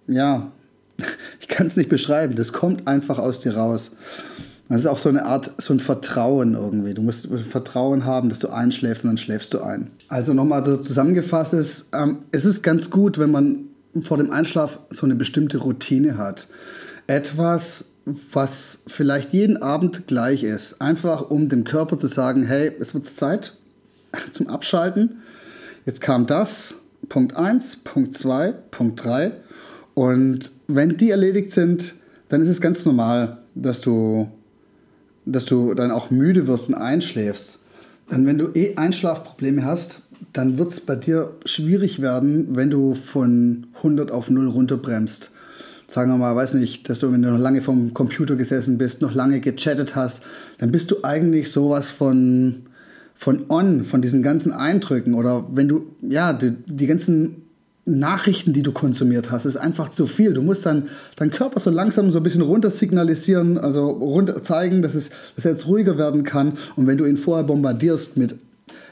ja, 0.08 0.52
ich 1.40 1.48
kann 1.48 1.68
es 1.68 1.78
nicht 1.78 1.90
beschreiben, 1.90 2.36
das 2.36 2.52
kommt 2.52 2.88
einfach 2.88 3.18
aus 3.18 3.40
dir 3.40 3.56
raus. 3.56 3.92
Das 4.72 4.82
ist 4.82 4.88
auch 4.88 5.00
so 5.00 5.10
eine 5.10 5.26
Art, 5.26 5.52
so 5.58 5.74
ein 5.74 5.82
Vertrauen 5.82 6.54
irgendwie. 6.54 6.94
Du 6.94 7.02
musst 7.02 7.28
Vertrauen 7.28 8.06
haben, 8.06 8.30
dass 8.30 8.40
du 8.40 8.48
einschläfst 8.48 9.04
und 9.04 9.10
dann 9.10 9.18
schläfst 9.18 9.54
du 9.54 9.60
ein. 9.60 9.92
Also 10.08 10.34
nochmal 10.34 10.64
so 10.64 10.78
zusammengefasst 10.78 11.54
ist, 11.54 11.90
ähm, 11.92 12.20
es 12.32 12.46
ist 12.46 12.64
ganz 12.64 12.90
gut, 12.90 13.20
wenn 13.20 13.32
man 13.32 13.66
vor 14.02 14.18
dem 14.18 14.32
Einschlaf 14.32 14.80
so 14.90 15.06
eine 15.06 15.16
bestimmte 15.16 15.58
Routine 15.58 16.18
hat. 16.18 16.48
Etwas, 17.06 17.84
was 18.32 18.80
vielleicht 18.88 19.34
jeden 19.34 19.62
Abend 19.62 20.08
gleich 20.08 20.44
ist. 20.44 20.82
Einfach 20.82 21.30
um 21.30 21.50
dem 21.50 21.66
Körper 21.66 21.98
zu 21.98 22.08
sagen, 22.08 22.44
hey, 22.46 22.72
es 22.80 22.94
wird 22.94 23.10
Zeit 23.10 23.58
zum 24.32 24.48
Abschalten. 24.48 25.22
Jetzt 25.86 26.00
kam 26.00 26.28
das, 26.28 26.76
Punkt 27.10 27.36
1, 27.36 27.78
Punkt 27.84 28.18
2, 28.18 28.54
Punkt 28.72 29.04
3. 29.04 29.34
Und 29.96 30.50
wenn 30.68 30.96
die 30.96 31.10
erledigt 31.10 31.52
sind, 31.52 31.94
dann 32.30 32.42
ist 32.42 32.48
es 32.48 32.62
ganz 32.62 32.86
normal, 32.86 33.40
dass 33.54 33.82
du, 33.82 34.32
dass 35.26 35.46
du 35.46 35.74
dann 35.74 35.92
auch 35.92 36.12
müde 36.12 36.48
wirst 36.48 36.70
und 36.70 36.76
einschläfst. 36.76 37.60
Denn 38.12 38.26
wenn 38.26 38.38
du 38.38 38.50
eh 38.54 38.76
Einschlafprobleme 38.76 39.64
hast, 39.64 40.02
dann 40.34 40.58
wird 40.58 40.70
es 40.70 40.80
bei 40.80 40.96
dir 40.96 41.32
schwierig 41.46 42.02
werden, 42.02 42.56
wenn 42.56 42.70
du 42.70 42.94
von 42.94 43.68
100 43.78 44.12
auf 44.12 44.30
0 44.30 44.48
runterbremst 44.48 45.32
sagen 45.92 46.10
wir 46.12 46.18
mal, 46.18 46.36
weiß 46.36 46.54
nicht, 46.54 46.90
dass 46.90 47.00
du, 47.00 47.12
wenn 47.12 47.22
du 47.22 47.30
noch 47.30 47.38
lange 47.38 47.62
vom 47.62 47.94
Computer 47.94 48.38
gesessen 48.38 48.78
bist, 48.78 49.02
noch 49.02 49.14
lange 49.14 49.42
gechattet 49.42 49.94
hast, 49.94 50.24
dann 50.58 50.72
bist 50.72 50.90
du 50.90 51.04
eigentlich 51.04 51.52
sowas 51.52 51.90
von, 51.90 52.64
von 53.14 53.46
on, 53.50 53.84
von 53.84 54.02
diesen 54.02 54.24
ganzen 54.24 54.54
Eindrücken 54.54 55.14
oder 55.14 55.46
wenn 55.52 55.68
du, 55.68 55.88
ja, 56.02 56.32
die, 56.32 56.52
die 56.66 56.88
ganzen 56.88 57.44
Nachrichten, 57.86 58.54
die 58.54 58.62
du 58.62 58.72
konsumiert 58.72 59.32
hast, 59.32 59.46
ist 59.46 59.58
einfach 59.58 59.90
zu 59.90 60.06
viel. 60.06 60.34
Du 60.34 60.44
musst 60.44 60.66
dann 60.66 60.90
deinen 61.16 61.32
Körper 61.32 61.60
so 61.60 61.72
langsam 61.72 62.12
so 62.12 62.20
ein 62.20 62.24
bisschen 62.24 62.44
runter 62.44 62.70
signalisieren, 62.70 63.58
also 63.58 63.90
runter 63.90 64.44
zeigen, 64.44 64.82
dass, 64.82 64.94
es, 64.94 65.10
dass 65.36 65.46
er 65.46 65.52
jetzt 65.52 65.68
ruhiger 65.68 65.98
werden 65.98 66.24
kann. 66.24 66.54
Und 66.76 66.86
wenn 66.86 66.98
du 66.98 67.06
ihn 67.06 67.18
vorher 67.18 67.44
bombardierst 67.44 68.18
mit, 68.18 68.36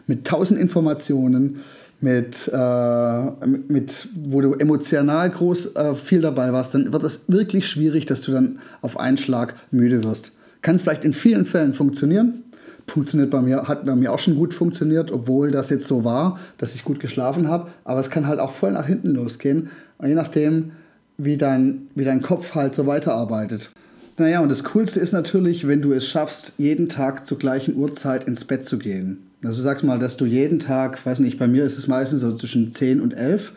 mit 0.08 0.25
tausend 0.25 0.60
Informationen, 0.60 1.60
mit, 2.02 2.49
äh, 2.52 3.47
mit, 3.67 4.08
wo 4.15 4.41
du 4.41 4.54
emotional 4.54 5.30
groß 5.30 5.75
äh, 5.75 5.95
viel 5.95 6.21
dabei 6.21 6.54
warst, 6.54 6.73
dann 6.73 6.91
wird 6.91 7.04
es 7.04 7.23
wirklich 7.28 7.67
schwierig, 7.67 8.06
dass 8.06 8.21
du 8.21 8.32
dann 8.32 8.60
auf 8.82 8.99
einen 8.99 9.17
Schlag 9.17 9.56
müde 9.71 10.04
wirst. 10.04 10.32
Kann 10.62 10.80
vielleicht 10.80 11.04
in 11.04 11.13
vielen 11.13 11.45
Fällen 11.45 11.73
funktionieren. 11.73 12.43
Funktioniert 12.89 13.30
bei 13.30 13.41
mir, 13.41 13.67
hat 13.67 13.86
bei 13.86 13.95
mir 13.95 14.12
auch 14.12 14.19
schon 14.19 14.36
gut 14.36 14.54
funktioniert, 14.54 15.12
obwohl 15.12 15.52
das 15.52 15.69
jetzt 15.69 15.88
so 15.88 16.04
war, 16.04 16.39
dass 16.58 16.75
ich 16.75 16.84
gut 16.84 16.99
geschlafen 16.99 17.47
habe. 17.47 17.69
Aber 17.84 17.99
es 17.99 18.10
kann 18.10 18.28
halt 18.28 18.39
auch 18.39 18.52
voll 18.52 18.71
nach 18.71 18.86
hinten 18.86 19.10
losgehen. 19.10 19.69
Je 20.04 20.15
nachdem, 20.15 20.71
wie 21.17 21.38
dein, 21.38 21.88
wie 21.95 22.06
dein 22.06 22.21
Kopf 22.21 22.56
halt 22.56 22.73
so 22.73 22.88
weiterarbeitet. 22.88 23.69
Naja, 24.17 24.41
und 24.41 24.49
das 24.49 24.63
Coolste 24.65 24.99
ist 24.99 25.13
natürlich, 25.13 25.67
wenn 25.67 25.82
du 25.82 25.93
es 25.93 26.06
schaffst, 26.06 26.54
jeden 26.58 26.89
Tag 26.89 27.25
zur 27.25 27.39
gleichen 27.39 27.78
Uhrzeit 27.78 28.25
ins 28.25 28.43
Bett 28.43 28.65
zu 28.65 28.78
gehen. 28.78 29.30
Also 29.43 29.62
sag 29.62 29.84
mal, 29.84 29.99
dass 29.99 30.17
du 30.17 30.25
jeden 30.25 30.60
Tag, 30.60 31.06
weiß 31.06 31.19
nicht, 31.19 31.39
bei 31.39 31.47
mir 31.47 31.63
ist 31.63 31.78
es 31.78 31.88
meistens 31.88 32.21
so 32.21 32.36
zwischen 32.36 32.73
10 32.73 32.99
und 32.99 33.13
11, 33.13 33.54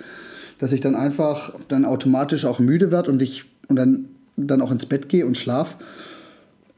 dass 0.59 0.71
ich 0.71 0.81
dann 0.81 0.95
einfach 0.95 1.55
dann 1.67 1.85
automatisch 1.85 2.45
auch 2.45 2.61
müde 2.61 2.93
werde 2.93 3.11
und, 3.11 3.21
ich, 3.23 3.47
und 3.67 3.75
dann, 3.77 4.05
dann 4.37 4.63
auch 4.63 4.71
ins 4.71 4.87
Bett 4.87 5.09
gehe 5.09 5.27
und 5.27 5.37
schlaf. 5.37 5.77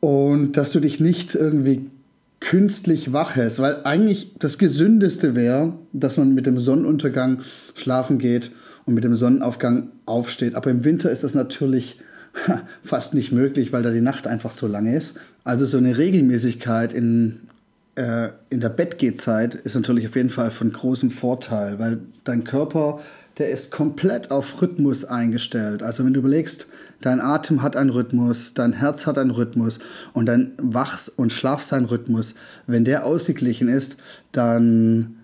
Und 0.01 0.53
dass 0.53 0.73
du 0.73 0.81
dich 0.81 1.01
nicht 1.01 1.35
irgendwie 1.35 1.87
künstlich 2.44 3.14
wach 3.14 3.37
hältst, 3.37 3.59
weil 3.59 3.85
eigentlich 3.85 4.35
das 4.38 4.59
Gesündeste 4.59 5.35
wäre, 5.35 5.72
dass 5.94 6.18
man 6.18 6.35
mit 6.35 6.44
dem 6.44 6.59
Sonnenuntergang 6.59 7.38
schlafen 7.74 8.18
geht 8.18 8.50
und 8.85 8.92
mit 8.92 9.02
dem 9.02 9.16
Sonnenaufgang 9.16 9.88
aufsteht. 10.04 10.54
Aber 10.54 10.70
im 10.70 10.85
Winter 10.85 11.11
ist 11.11 11.24
das 11.24 11.35
natürlich 11.35 11.98
fast 12.83 13.14
nicht 13.14 13.33
möglich, 13.33 13.72
weil 13.72 13.83
da 13.83 13.90
die 13.90 14.02
Nacht 14.02 14.26
einfach 14.26 14.54
so 14.54 14.66
lange 14.66 14.94
ist. 14.94 15.16
Also 15.42 15.64
so 15.64 15.78
eine 15.78 15.96
Regelmäßigkeit 15.96 16.92
in, 16.92 17.40
äh, 17.94 18.28
in 18.50 18.61
der 18.61 18.68
Bettgehzeit 18.68 19.54
ist 19.54 19.74
natürlich 19.74 20.07
auf 20.07 20.14
jeden 20.14 20.30
Fall 20.30 20.50
von 20.50 20.70
großem 20.70 21.12
Vorteil, 21.12 21.78
weil 21.78 22.00
dein 22.24 22.44
Körper, 22.44 23.00
der 23.38 23.51
ist 23.51 23.70
komplett 23.70 24.31
auf 24.31 24.62
Rhythmus 24.62 25.05
eingestellt. 25.05 25.83
Also 25.83 26.05
wenn 26.05 26.14
du 26.14 26.20
überlegst, 26.20 26.66
dein 27.01 27.20
Atem 27.20 27.62
hat 27.62 27.77
einen 27.77 27.90
Rhythmus, 27.90 28.55
dein 28.55 28.73
Herz 28.73 29.07
hat 29.07 29.18
einen 29.18 29.31
Rhythmus 29.31 29.81
und 30.12 30.27
dein 30.27 30.53
Wachs- 30.59 31.09
und 31.09 31.33
Schlafsein-Rhythmus, 31.33 32.35
wenn 32.66 32.85
der 32.85 33.05
ausgeglichen 33.05 33.68
ist, 33.68 33.97
dann 34.33 35.16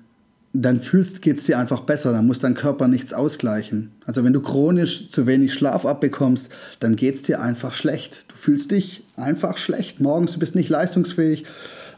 dann 0.52 0.80
fühlst, 0.80 1.24
es 1.24 1.44
dir 1.44 1.58
einfach 1.58 1.82
besser, 1.82 2.12
dann 2.12 2.26
muss 2.26 2.40
dein 2.40 2.54
Körper 2.54 2.88
nichts 2.88 3.12
ausgleichen. 3.12 3.92
Also 4.04 4.24
wenn 4.24 4.32
du 4.32 4.40
chronisch 4.40 5.08
zu 5.08 5.26
wenig 5.26 5.54
Schlaf 5.54 5.86
abbekommst, 5.86 6.48
dann 6.80 6.96
geht 6.96 7.14
es 7.14 7.22
dir 7.22 7.40
einfach 7.40 7.72
schlecht. 7.72 8.24
Du 8.28 8.34
fühlst 8.34 8.72
dich 8.72 9.04
einfach 9.16 9.56
schlecht 9.56 10.00
morgens, 10.00 10.32
du 10.32 10.40
bist 10.40 10.56
nicht 10.56 10.68
leistungsfähig. 10.68 11.44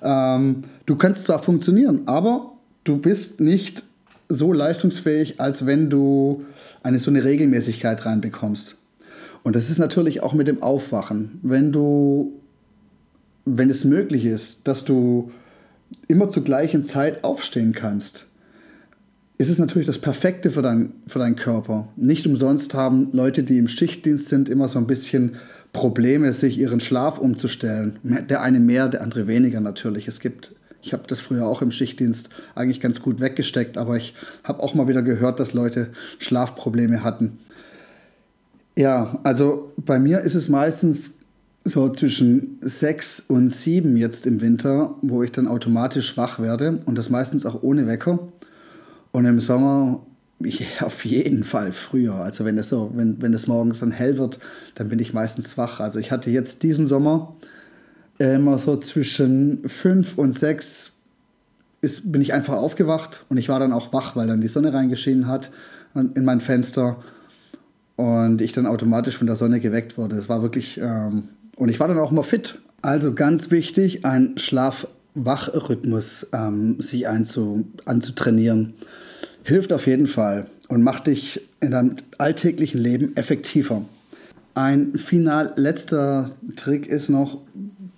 Ähm, 0.02 0.64
du 0.84 0.96
kannst 0.96 1.24
zwar 1.24 1.42
funktionieren, 1.42 2.02
aber 2.06 2.52
du 2.84 2.98
bist 2.98 3.40
nicht 3.40 3.84
so 4.28 4.52
leistungsfähig, 4.52 5.40
als 5.40 5.66
wenn 5.66 5.90
du 5.90 6.44
eine 6.82 6.98
so 6.98 7.10
eine 7.10 7.24
Regelmäßigkeit 7.24 8.04
reinbekommst. 8.04 8.76
Und 9.42 9.56
das 9.56 9.70
ist 9.70 9.78
natürlich 9.78 10.22
auch 10.22 10.34
mit 10.34 10.48
dem 10.48 10.62
Aufwachen. 10.62 11.40
Wenn 11.42 11.72
du, 11.72 12.32
wenn 13.44 13.70
es 13.70 13.84
möglich 13.84 14.24
ist, 14.24 14.60
dass 14.64 14.84
du 14.84 15.30
immer 16.08 16.30
zur 16.30 16.44
gleichen 16.44 16.84
Zeit 16.84 17.24
aufstehen 17.24 17.72
kannst, 17.72 18.26
ist 19.38 19.50
es 19.50 19.58
natürlich 19.58 19.86
das 19.86 19.98
Perfekte 19.98 20.50
für, 20.52 20.62
dein, 20.62 20.92
für 21.08 21.18
deinen 21.18 21.36
Körper. 21.36 21.88
Nicht 21.96 22.26
umsonst 22.26 22.74
haben 22.74 23.08
Leute, 23.12 23.42
die 23.42 23.58
im 23.58 23.66
Schichtdienst 23.66 24.28
sind, 24.28 24.48
immer 24.48 24.68
so 24.68 24.78
ein 24.78 24.86
bisschen 24.86 25.36
Probleme, 25.72 26.32
sich 26.32 26.58
ihren 26.58 26.80
Schlaf 26.80 27.18
umzustellen. 27.18 27.98
Der 28.02 28.42
eine 28.42 28.60
mehr, 28.60 28.88
der 28.88 29.02
andere 29.02 29.26
weniger 29.26 29.60
natürlich. 29.60 30.06
Es 30.06 30.20
gibt, 30.20 30.54
ich 30.82 30.92
habe 30.92 31.04
das 31.06 31.20
früher 31.20 31.46
auch 31.46 31.62
im 31.62 31.70
Schichtdienst 31.70 32.28
eigentlich 32.54 32.80
ganz 32.80 33.00
gut 33.00 33.20
weggesteckt, 33.20 33.78
aber 33.78 33.96
ich 33.96 34.14
habe 34.44 34.62
auch 34.62 34.74
mal 34.74 34.88
wieder 34.88 35.02
gehört, 35.02 35.40
dass 35.40 35.52
Leute 35.52 35.90
Schlafprobleme 36.18 37.02
hatten. 37.02 37.38
Ja, 38.76 39.18
also 39.22 39.72
bei 39.76 39.98
mir 39.98 40.20
ist 40.20 40.34
es 40.34 40.48
meistens 40.48 41.14
so 41.64 41.88
zwischen 41.90 42.58
sechs 42.60 43.20
und 43.20 43.50
sieben 43.50 43.96
jetzt 43.96 44.26
im 44.26 44.40
Winter, 44.40 44.94
wo 45.02 45.22
ich 45.22 45.30
dann 45.30 45.46
automatisch 45.46 46.16
wach 46.16 46.40
werde 46.40 46.80
und 46.86 46.98
das 46.98 47.10
meistens 47.10 47.46
auch 47.46 47.62
ohne 47.62 47.86
Wecker. 47.86 48.18
Und 49.12 49.26
im 49.26 49.40
Sommer 49.40 50.04
auf 50.80 51.04
jeden 51.04 51.44
Fall 51.44 51.72
früher. 51.72 52.14
Also 52.14 52.44
wenn 52.44 52.58
es 52.58 52.70
so, 52.70 52.90
wenn, 52.94 53.22
wenn 53.22 53.34
es 53.34 53.46
morgens 53.46 53.80
dann 53.80 53.92
hell 53.92 54.18
wird, 54.18 54.40
dann 54.74 54.88
bin 54.88 54.98
ich 54.98 55.12
meistens 55.12 55.56
wach. 55.56 55.78
Also 55.78 56.00
ich 56.00 56.10
hatte 56.10 56.30
jetzt 56.30 56.64
diesen 56.64 56.88
Sommer 56.88 57.36
immer 58.30 58.58
so 58.58 58.76
zwischen 58.76 59.68
fünf 59.68 60.18
und 60.18 60.32
sechs 60.32 60.92
ist, 61.80 62.12
bin 62.12 62.22
ich 62.22 62.32
einfach 62.32 62.54
aufgewacht 62.54 63.24
und 63.28 63.38
ich 63.38 63.48
war 63.48 63.58
dann 63.58 63.72
auch 63.72 63.92
wach, 63.92 64.14
weil 64.16 64.28
dann 64.28 64.40
die 64.40 64.48
Sonne 64.48 64.72
reingeschienen 64.72 65.26
hat 65.26 65.50
in 65.94 66.24
mein 66.24 66.40
Fenster 66.40 67.02
und 67.96 68.40
ich 68.40 68.52
dann 68.52 68.66
automatisch 68.66 69.18
von 69.18 69.26
der 69.26 69.36
Sonne 69.36 69.60
geweckt 69.60 69.98
wurde. 69.98 70.16
Es 70.16 70.28
war 70.28 70.42
wirklich, 70.42 70.78
ähm, 70.78 71.24
und 71.56 71.68
ich 71.68 71.80
war 71.80 71.88
dann 71.88 71.98
auch 71.98 72.12
immer 72.12 72.24
fit. 72.24 72.58
Also 72.80 73.12
ganz 73.12 73.50
wichtig, 73.50 74.04
ein 74.04 74.38
Schlaf-Wach-Rhythmus 74.38 76.28
ähm, 76.32 76.80
sich 76.80 77.08
einzu, 77.08 77.66
anzutrainieren. 77.84 78.74
Hilft 79.44 79.72
auf 79.72 79.86
jeden 79.86 80.06
Fall 80.06 80.46
und 80.68 80.82
macht 80.82 81.08
dich 81.08 81.42
in 81.60 81.72
deinem 81.72 81.96
alltäglichen 82.18 82.80
Leben 82.80 83.16
effektiver. 83.16 83.84
Ein 84.54 84.98
final 84.98 85.52
letzter 85.56 86.32
Trick 86.56 86.86
ist 86.86 87.08
noch, 87.08 87.38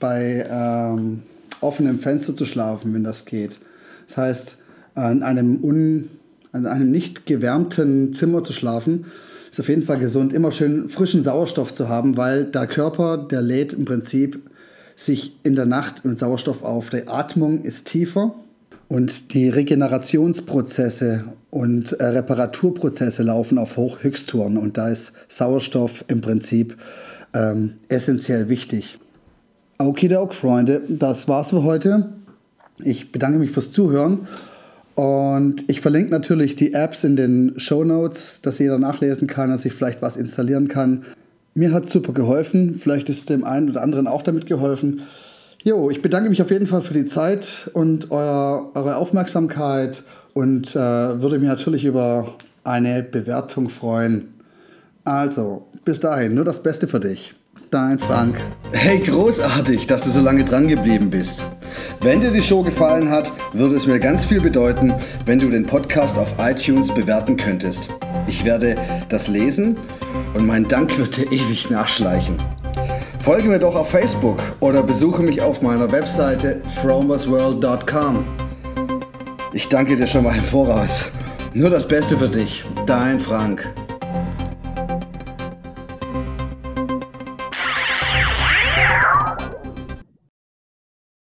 bei 0.05 0.45
ähm, 0.51 1.23
offenem 1.63 1.99
Fenster 1.99 2.37
zu 2.37 2.45
schlafen, 2.45 2.93
wenn 2.93 3.05
das 3.05 3.25
geht. 3.25 3.59
Das 4.07 4.19
heißt, 4.19 4.57
in 4.97 5.23
einem, 5.23 5.65
un, 5.65 6.11
in 6.53 6.67
einem 6.67 6.91
nicht 6.91 7.25
gewärmten 7.25 8.13
Zimmer 8.13 8.45
zu 8.45 8.53
schlafen, 8.53 9.07
ist 9.51 9.61
auf 9.61 9.71
jeden 9.71 9.81
Fall 9.81 9.99
gesund, 9.99 10.35
immer 10.35 10.53
schön 10.53 10.91
frischen 10.91 11.23
Sauerstoff 11.23 11.73
zu 11.73 11.89
haben, 11.89 12.19
weil 12.19 12.45
der 12.45 12.67
Körper, 12.67 13.17
der 13.17 13.41
lädt 13.41 13.73
im 13.73 13.87
Prinzip 13.87 14.43
sich 14.95 15.39
in 15.43 15.57
der 15.57 15.65
Nacht 15.65 16.05
mit 16.05 16.19
Sauerstoff 16.19 16.63
auf. 16.63 16.91
Die 16.91 17.09
Atmung 17.09 17.63
ist 17.63 17.87
tiefer 17.87 18.35
und 18.89 19.33
die 19.33 19.49
Regenerationsprozesse 19.49 21.25
und 21.49 21.95
äh, 21.95 22.05
Reparaturprozesse 22.05 23.23
laufen 23.23 23.57
auf 23.57 23.79
Hochhöchsttouren 23.79 24.59
und 24.59 24.77
da 24.77 24.91
ist 24.91 25.15
Sauerstoff 25.29 26.05
im 26.09 26.21
Prinzip 26.21 26.77
ähm, 27.33 27.77
essentiell 27.89 28.51
wichtig. 28.51 28.99
Okidoki, 29.79 30.35
Freunde, 30.35 30.83
das 30.89 31.27
war's 31.27 31.51
für 31.51 31.65
heute. 31.65 32.09
Ich 32.79 33.11
bedanke 33.13 33.39
mich 33.39 33.51
fürs 33.51 33.73
Zuhören 33.73 34.29
und 34.95 35.69
ich 35.69 35.81
verlinke 35.81 36.11
natürlich 36.11 36.55
die 36.55 36.73
Apps 36.75 37.03
in 37.03 37.17
den 37.17 37.55
Show 37.57 37.83
Notes, 37.83 38.41
dass 38.43 38.59
jeder 38.59 38.79
nachlesen 38.79 39.27
kann 39.27 39.51
und 39.51 39.61
sich 39.61 39.73
vielleicht 39.73 40.01
was 40.03 40.17
installieren 40.17 40.69
kann. 40.69 41.05
Mir 41.55 41.73
hat 41.73 41.87
super 41.87 42.13
geholfen, 42.13 42.79
vielleicht 42.81 43.09
ist 43.09 43.31
dem 43.31 43.45
einen 43.45 43.71
oder 43.71 43.83
anderen 43.83 44.07
auch 44.07 44.23
damit 44.23 44.47
geholfen. 44.47 45.03
Jo, 45.63 45.91
ich 45.91 46.03
bedanke 46.03 46.31
mich 46.31 46.43
auf 46.43 46.51
jeden 46.51 46.67
Fall 46.67 46.83
für 46.83 46.95
die 46.95 47.07
Zeit 47.07 47.71
und 47.73 48.11
euer, 48.11 48.71
eure 48.75 48.97
Aufmerksamkeit 48.97 50.03
und 50.35 50.77
äh, 50.77 50.79
würde 50.79 51.39
mich 51.39 51.49
natürlich 51.49 51.85
über 51.85 52.35
eine 52.65 53.03
Bewertung 53.03 53.69
freuen. 53.69 54.35
Also, 55.05 55.67
bis 55.85 56.01
dahin, 56.01 56.35
nur 56.35 56.45
das 56.45 56.63
Beste 56.63 56.87
für 56.87 57.01
dich. 57.01 57.35
Dein 57.71 57.99
Frank. 57.99 58.37
Hey, 58.73 58.99
großartig, 58.99 59.87
dass 59.87 60.05
du 60.05 60.11
so 60.11 60.21
lange 60.21 60.45
dran 60.45 60.69
geblieben 60.69 61.11
bist. 61.11 61.45
Wenn 62.01 62.21
dir 62.21 62.31
die 62.31 62.43
Show 62.43 62.63
gefallen 62.63 63.11
hat, 63.11 63.33
würde 63.53 63.75
es 63.75 63.87
mir 63.87 63.99
ganz 63.99 64.25
viel 64.25 64.41
bedeuten, 64.41 64.95
wenn 65.27 65.39
du 65.39 65.51
den 65.51 65.67
Podcast 65.67 66.19
auf 66.19 66.35
iTunes 66.39 66.93
bewerten 66.93 67.37
könntest. 67.37 67.89
Ich 68.27 68.45
werde 68.45 68.77
das 69.09 69.29
lesen 69.29 69.77
und 70.35 70.47
mein 70.47 70.69
Dank 70.69 70.97
wird 70.99 71.17
dir 71.17 71.31
ewig 71.33 71.71
nachschleichen. 71.71 72.37
Folge 73.21 73.49
mir 73.49 73.59
doch 73.59 73.75
auf 73.75 73.91
Facebook 73.91 74.39
oder 74.61 74.83
besuche 74.83 75.23
mich 75.23 75.41
auf 75.41 75.63
meiner 75.63 75.91
Webseite 75.91 76.61
fromwasworld.com. 76.83 78.25
Ich 79.53 79.69
danke 79.69 79.97
dir 79.97 80.07
schon 80.07 80.25
mal 80.25 80.37
im 80.37 80.45
Voraus. 80.45 81.07
Nur 81.55 81.71
das 81.71 81.89
Beste 81.89 82.19
für 82.19 82.29
dich, 82.29 82.65
dein 82.87 83.19
Frank. 83.21 83.73